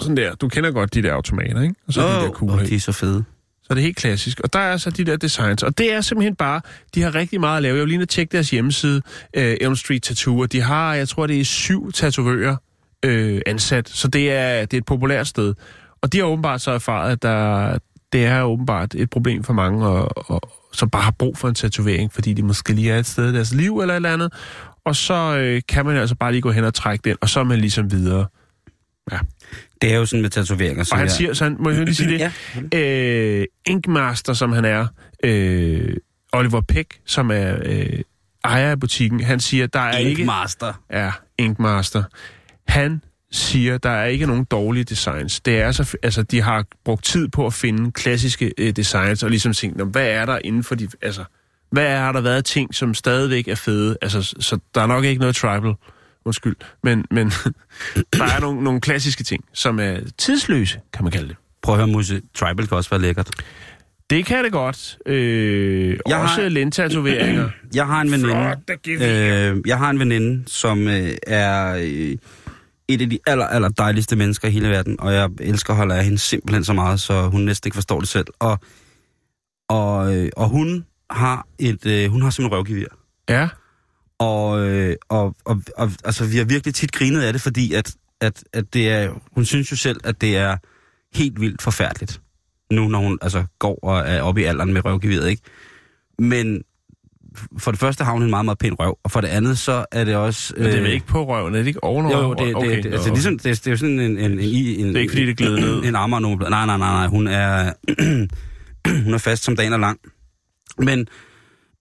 [0.00, 0.34] Sådan der.
[0.34, 1.74] Du kender godt de der automater, ikke?
[1.86, 3.24] Og så oh, de der kugler oh, de er så fede.
[3.62, 4.40] Så er det helt klassisk.
[4.40, 5.62] Og der er så de der designs.
[5.62, 6.60] Og det er simpelthen bare,
[6.94, 7.76] de har rigtig meget at lave.
[7.76, 9.02] Jeg vil lige tjekke deres hjemmeside,
[9.36, 12.56] øh, Elm Street Tattoo, og de har, jeg tror, det er syv tatovører
[13.04, 13.88] øh, ansat.
[13.88, 15.54] Så det er, det er et populært sted.
[16.02, 17.78] Og de har åbenbart så erfaret, at der,
[18.12, 20.40] det er åbenbart et problem for mange, og, og,
[20.72, 23.34] som bare har brug for en tatovering, fordi de måske lige er et sted i
[23.34, 24.32] deres liv eller et eller andet.
[24.84, 27.40] Og så øh, kan man altså bare lige gå hen og trække den, og så
[27.40, 28.26] er man ligesom videre.
[29.82, 30.80] Det er jo sådan med tatoveringer.
[30.80, 32.32] Og som han siger, så han, må jeg lige sige det?
[32.72, 32.78] Ja.
[32.78, 34.86] øh, Inkmaster, som han er,
[35.24, 35.96] øh,
[36.32, 37.86] Oliver Peck, som er øh,
[38.44, 40.24] ejer af butikken, han siger, der er ikke...
[40.24, 40.72] Master.
[40.92, 42.02] Ja, Inkmaster.
[42.68, 43.02] Han
[43.32, 45.40] siger, der er ikke nogen dårlige designs.
[45.40, 49.30] Det er så, altså, de har brugt tid på at finde klassiske øh, designs, og
[49.30, 50.88] ligesom tænkt, "Nå, hvad er der inden for de...
[51.02, 51.24] Altså,
[51.72, 53.96] hvad har der været ting, som stadigvæk er fede?
[54.02, 55.74] Altså, så der er nok ikke noget tribal,
[56.24, 57.26] undskyld, men, men
[58.12, 61.36] der er nogle, nogle klassiske ting, som er tidsløse, kan man kalde det.
[61.62, 62.22] Prøv at høre, Musse.
[62.34, 63.30] Tribal kan også være lækkert.
[64.10, 64.98] Det kan det godt.
[65.06, 67.48] Øh, Jeg også har- lindtatoveringer.
[67.74, 72.16] Jeg har en veninde, Flot, øh, jeg har en veninde, som øh, er øh,
[72.88, 75.94] et af de aller, aller dejligste mennesker i hele verden, og jeg elsker at holde
[75.94, 78.26] af hende simpelthen så meget, så hun næsten ikke forstår det selv.
[78.38, 78.58] Og,
[79.68, 82.86] og, øh, og hun har et, øh, hun har simpelthen røvgevir.
[83.28, 83.48] Ja,
[84.20, 87.94] Og, øh, og, og, og altså, vi har virkelig tit grinet af det, fordi at,
[88.20, 90.56] at, at det er, hun synes jo selv, at det er
[91.14, 92.20] helt vildt forfærdeligt,
[92.70, 95.42] nu når hun altså går og er oppe i alderen med røvgeviret, ikke?
[96.18, 96.62] Men
[97.58, 99.84] for det første har hun en meget, meget pæn røv, og for det andet, så
[99.92, 100.54] er det også...
[100.56, 102.18] Men det er vel ikke på røven, er det ikke ovenover?
[102.18, 104.18] Jo, jo, det, okay, det, det, altså, ligesom, det, det er jo sådan en...
[104.18, 105.84] en, en, en, Det er ikke, fordi det glider ned.
[105.84, 106.48] En armere nummer.
[106.48, 107.06] Nej, nej, nej, nej.
[107.06, 107.72] Hun er,
[109.04, 110.00] hun er fast som dagen er lang.
[110.78, 111.08] Men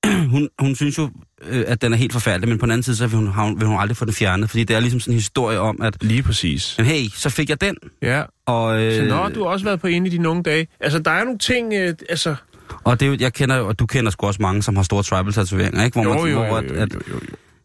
[0.33, 1.09] hun, hun synes jo,
[1.47, 3.59] øh, at den er helt forfærdelig, men på den anden side, så vil hun, hun,
[3.59, 6.03] vil hun aldrig få den fjernet, fordi det er ligesom sådan en historie om, at
[6.03, 6.75] Lige præcis.
[6.77, 7.75] men hey, så fik jeg den.
[8.01, 8.23] Ja.
[8.45, 10.67] Og, øh, Så nå, du har også været på en i dine unge dage.
[10.79, 12.35] Altså, der er nogle ting, øh, altså...
[12.83, 15.03] og det er jo, jeg kender og du kender sgu også mange, som har store
[15.03, 16.01] tribal-tatoveringer, ikke?
[16.01, 17.19] Hvor Jo, man, jo, hvor jo, jo, at, jo, jo,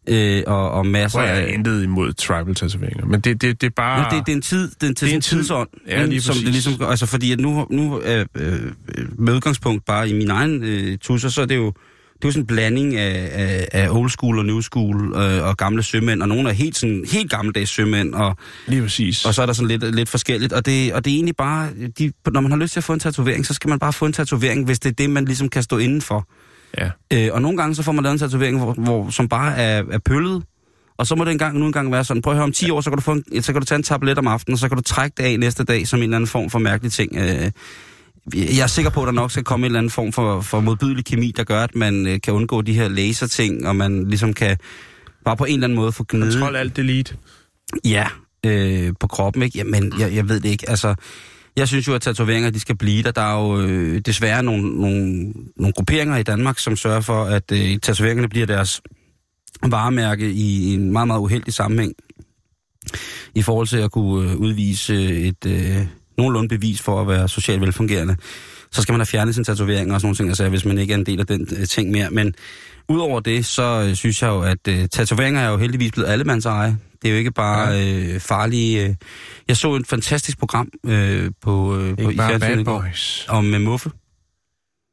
[0.07, 0.13] jo.
[0.15, 1.53] øh, og, og masser Hvor jeg er af...
[1.53, 3.05] intet imod tribal-tatoveringer.
[3.05, 4.01] Men det, det, det er bare...
[4.11, 5.37] Men det, det er en tid, det er en, det er en tid.
[5.37, 8.59] tidsånd, Ja, lige som det ligesom, altså fordi at nu, nu øh, øh,
[9.17, 11.73] med udgangspunkt bare i min egen øh, tusser, så er det jo,
[12.15, 15.47] det er jo sådan en blanding af, af, af old school og new school øh,
[15.47, 18.37] og gamle sømænd, og nogle er helt, sådan, helt gammeldags sømænd, og,
[18.67, 19.25] Lige præcis.
[19.25, 21.69] og så er der sådan lidt, lidt forskelligt, og det, og det er egentlig bare,
[21.99, 24.05] de, når man har lyst til at få en tatovering, så skal man bare få
[24.05, 26.27] en tatovering, hvis det er det, man ligesom kan stå indenfor.
[26.77, 26.89] Ja.
[27.13, 29.83] Øh, og nogle gange så får man lavet en tatovering, hvor, hvor, som bare er,
[29.91, 30.43] er pøllet.
[30.97, 32.81] Og så må det engang nu engang være sådan, prøv at høre, om 10 år,
[32.81, 34.67] så kan du, få en, så kan du tage en tablet om aftenen, og så
[34.67, 37.15] kan du trække det af næste dag som en eller anden form for mærkelig ting.
[37.17, 37.51] Øh,
[38.33, 40.59] jeg er sikker på, at der nok skal komme en eller anden form for, for
[40.59, 44.33] modbydelig kemi, der gør, at man øh, kan undgå de her laserting, og man ligesom
[44.33, 44.57] kan
[45.25, 47.15] bare på en eller anden måde få gnide Kontrol alt delete.
[47.85, 48.07] Ja,
[48.45, 49.57] øh, på kroppen, ikke?
[49.57, 50.69] Jamen, jeg, jeg ved det ikke.
[50.69, 50.95] Altså,
[51.55, 53.11] jeg synes jo, at tatoveringer, de skal blive der.
[53.11, 57.51] Der er jo øh, desværre nogle, nogle, nogle grupperinger i Danmark, som sørger for, at
[57.51, 58.81] øh, tatoveringerne bliver deres
[59.63, 61.93] varemærke i en meget, meget uheldig sammenhæng.
[63.35, 65.87] I forhold til at kunne øh, udvise et øh,
[66.17, 68.15] nogenlunde bevis for at være socialt velfungerende.
[68.71, 70.93] Så skal man have fjernet sin tatovering og sådan nogle ting, altså, hvis man ikke
[70.93, 72.09] er en del af den øh, ting mere.
[72.11, 72.33] Men
[72.89, 76.45] Udover det, så øh, synes jeg jo, at øh, tatoveringer er jo heldigvis blevet allemands
[76.45, 76.77] eje.
[77.01, 78.87] Det er jo ikke bare øh, farlige...
[78.87, 78.95] Øh.
[79.47, 83.25] Jeg så et fantastisk program øh, på, øh, på bare bad boys.
[83.29, 83.91] om med Muffe,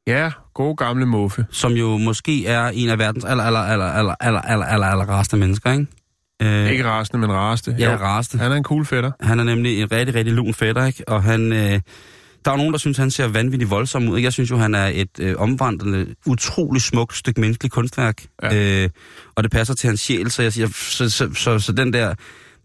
[0.06, 1.46] Ja, gode gamle muffe.
[1.50, 5.04] som jo måske er en af verdens aller, aller, aller, aller, aller, aller, aller, aller
[5.04, 5.86] rareste mennesker, ikke?
[6.42, 7.76] Øh, Ikke rasende, men raste.
[7.78, 8.38] Ja, Jo, rareste.
[8.38, 9.10] Han er en cool fætter.
[9.20, 11.08] Han er nemlig en rigtig, rigtig lun fætter, ikke?
[11.08, 11.52] Og han...
[11.52, 11.80] Øh,
[12.44, 14.20] der er jo nogen, der synes, han ser vanvittigt voldsom ud.
[14.20, 18.22] Jeg synes jo, han er et øh, omvandrende, utrolig smukt stykke menneskeligt kunstværk.
[18.42, 18.82] Ja.
[18.84, 18.90] Øh,
[19.34, 22.14] og det passer til hans sjæl, så, jeg, siger, så, så, så, så den der...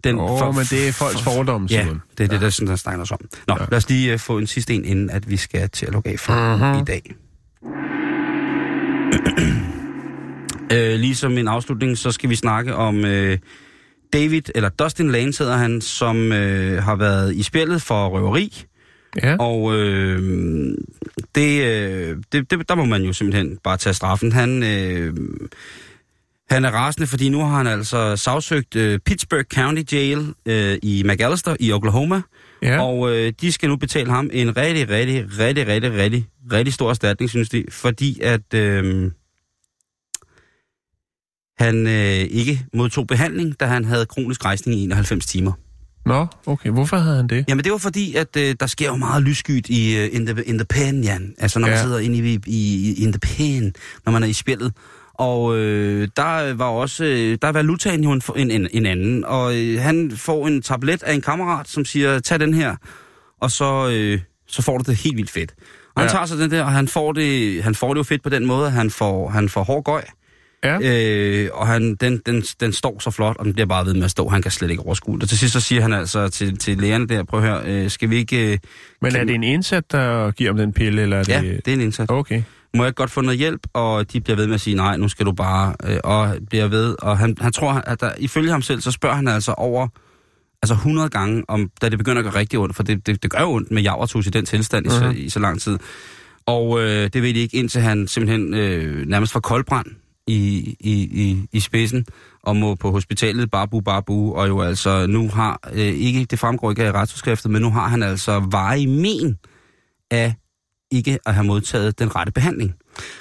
[0.03, 2.75] Den Åh, oh, men det er folks fordomme, Ja, det er det, der, sådan, der
[2.75, 3.19] snakker os om.
[3.47, 3.61] Nå, Ja.
[3.63, 3.67] ja.
[3.71, 6.09] lad os lige uh, få en sidste en, inden at vi skal til at lukke
[6.09, 6.81] af for uh-huh.
[6.81, 7.15] i dag.
[10.93, 13.37] øh, ligesom en afslutning, så skal vi snakke om øh,
[14.13, 18.65] David, eller Dustin Lane hedder han, som øh, har været i spillet for røveri.
[19.23, 19.35] Ja.
[19.39, 20.75] Og øh,
[21.35, 24.31] det, øh, det, det, der må man jo simpelthen bare tage straffen.
[24.31, 25.13] Han, øh,
[26.49, 31.03] han er rasende, fordi nu har han altså sagsøgt øh, Pittsburgh County Jail øh, i
[31.05, 32.21] McAllister i Oklahoma.
[32.61, 32.81] ja.
[32.81, 36.89] Og øh, de skal nu betale ham en rigtig, rigtig, rigtig, rigtig, rigtig, rigtig stor
[36.89, 37.63] erstatning, synes de.
[37.71, 39.11] Fordi at øh,
[41.59, 41.93] han øh,
[42.29, 45.51] ikke modtog behandling, da han havde kronisk rejsning i 91 timer.
[46.05, 46.69] Nå, okay.
[46.69, 47.45] Hvorfor havde han det?
[47.47, 50.43] Jamen det var fordi, at øh, der sker jo meget lysskyt i uh, in, the,
[50.43, 51.33] in the pen, Jan.
[51.39, 51.73] Altså når ja.
[51.73, 53.73] Man sidder inde i, i, in the pen,
[54.05, 54.73] når man er i spillet.
[55.13, 59.25] Og øh, der var også, øh, der er valutaen jo en, en, en, en anden.
[59.25, 62.75] Og øh, han får en tablet af en kammerat, som siger, tag den her,
[63.41, 65.53] og så, øh, så får du det helt vildt fedt.
[65.95, 66.13] Og han Ja.
[66.13, 68.45] tager så den der, og han får det, han får det jo fedt på den
[68.45, 70.03] måde, at han får, han får hård gøj.
[70.63, 70.77] Ja.
[70.83, 74.03] Øh, og han, den, den, den står så flot, og den bliver bare ved med
[74.03, 74.29] at stå.
[74.29, 75.23] Han kan slet ikke overskue det.
[75.23, 77.89] Og til sidst så siger han altså til, til lægerne der, prøv at høre, øh,
[77.89, 78.51] skal vi ikke...
[78.51, 78.57] Øh,
[79.01, 81.29] Men er det en indsat, der giver ham den pille, eller er det...
[81.33, 82.11] Ja, det er en indsats.
[82.11, 82.43] Okay.
[82.73, 83.59] Må jeg godt få noget hjælp?
[83.73, 85.75] Og de bliver ved med at sige, nej, nu skal du bare...
[85.85, 86.95] Øh, og bliver ved.
[87.01, 89.87] Og han, han tror, at der, ifølge ham selv, så spørger han altså over
[90.63, 93.31] altså 100 gange, om, da det begynder at gøre rigtig ondt, for det, det, det
[93.31, 95.13] gør jo ondt med javertus i den tilstand i, så, Mhm.
[95.17, 95.77] i så lang tid.
[96.45, 99.87] Og øh, det ved de ikke, indtil han simpelthen øh, nærmest får koldbrand
[100.27, 102.05] i, i, i, i spidsen,
[102.43, 106.69] og må på hospitalet babu babu, og jo altså nu har, øh, ikke, det fremgår
[106.69, 109.37] ikke af retsudskriftet, men nu har han altså varig men
[110.11, 110.35] af
[110.91, 112.75] ikke at have modtaget den rette behandling.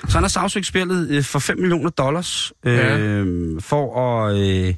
[0.09, 4.37] Så han har sagsøgt spillet øh, for 5 millioner dollars øh, for at...
[4.37, 4.75] Øh,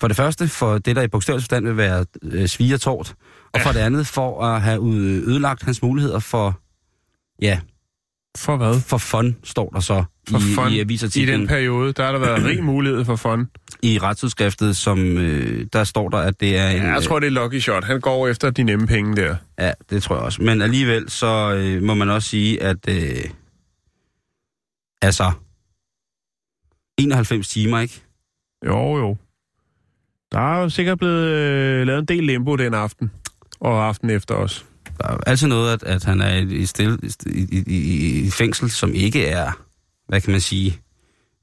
[0.00, 3.14] for det første, for det, der i bogstavelig forstand vil være øh, svigertort,
[3.54, 4.84] og for det andet, for at have
[5.26, 6.60] ødelagt hans muligheder for,
[7.42, 7.60] ja,
[8.36, 8.80] For hvad?
[8.80, 10.72] for fun, står der så For i, fun.
[10.72, 11.40] i I avisartiklen.
[11.40, 13.50] den periode, der har der været rig mulighed for fun.
[13.82, 16.76] I retsudskriftet, som øh, der står der, at det er en...
[16.76, 17.84] Ja, jeg tror, det er Lucky Shot.
[17.84, 19.30] Han går efter de nemme penge der.
[19.30, 20.42] øh, Ja, det tror jeg også.
[20.42, 22.88] Men alligevel, så øh, må man også sige, at...
[22.88, 23.24] Øh,
[25.02, 25.32] altså...
[26.98, 28.02] 91 timer, ikke?
[28.66, 29.16] Jo, jo.
[30.32, 33.10] Der er jo sikkert blevet øh, lavet en del limbo den aften.
[33.60, 34.64] Og aften efter os.
[34.98, 38.94] Der er altid noget, at, at han er i, stille, i, i, i, fængsel, som
[38.94, 39.52] ikke er,
[40.08, 40.78] hvad kan man sige,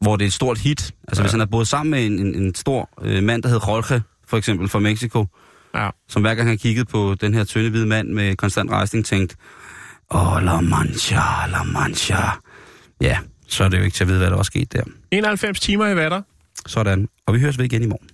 [0.02, 0.92] hvor det er et stort hit.
[1.08, 1.24] Altså ja.
[1.24, 4.02] hvis han er boet sammen med en, en, en stor øh, mand, der hed Jorge,
[4.28, 5.26] for eksempel fra Mexico,
[5.76, 5.90] Ja.
[6.10, 9.36] som hver gang han kiggede på den her tynde hvide mand med konstant rejsning, tænkte,
[10.12, 12.18] åh, La Mancha, La Mancha.
[13.02, 14.84] Ja, så er det jo ikke til at vide, hvad der var sket der.
[15.12, 16.22] 91 timer i vatter.
[16.66, 17.08] Sådan.
[17.28, 18.08] Og vi høres ved igen i morgen.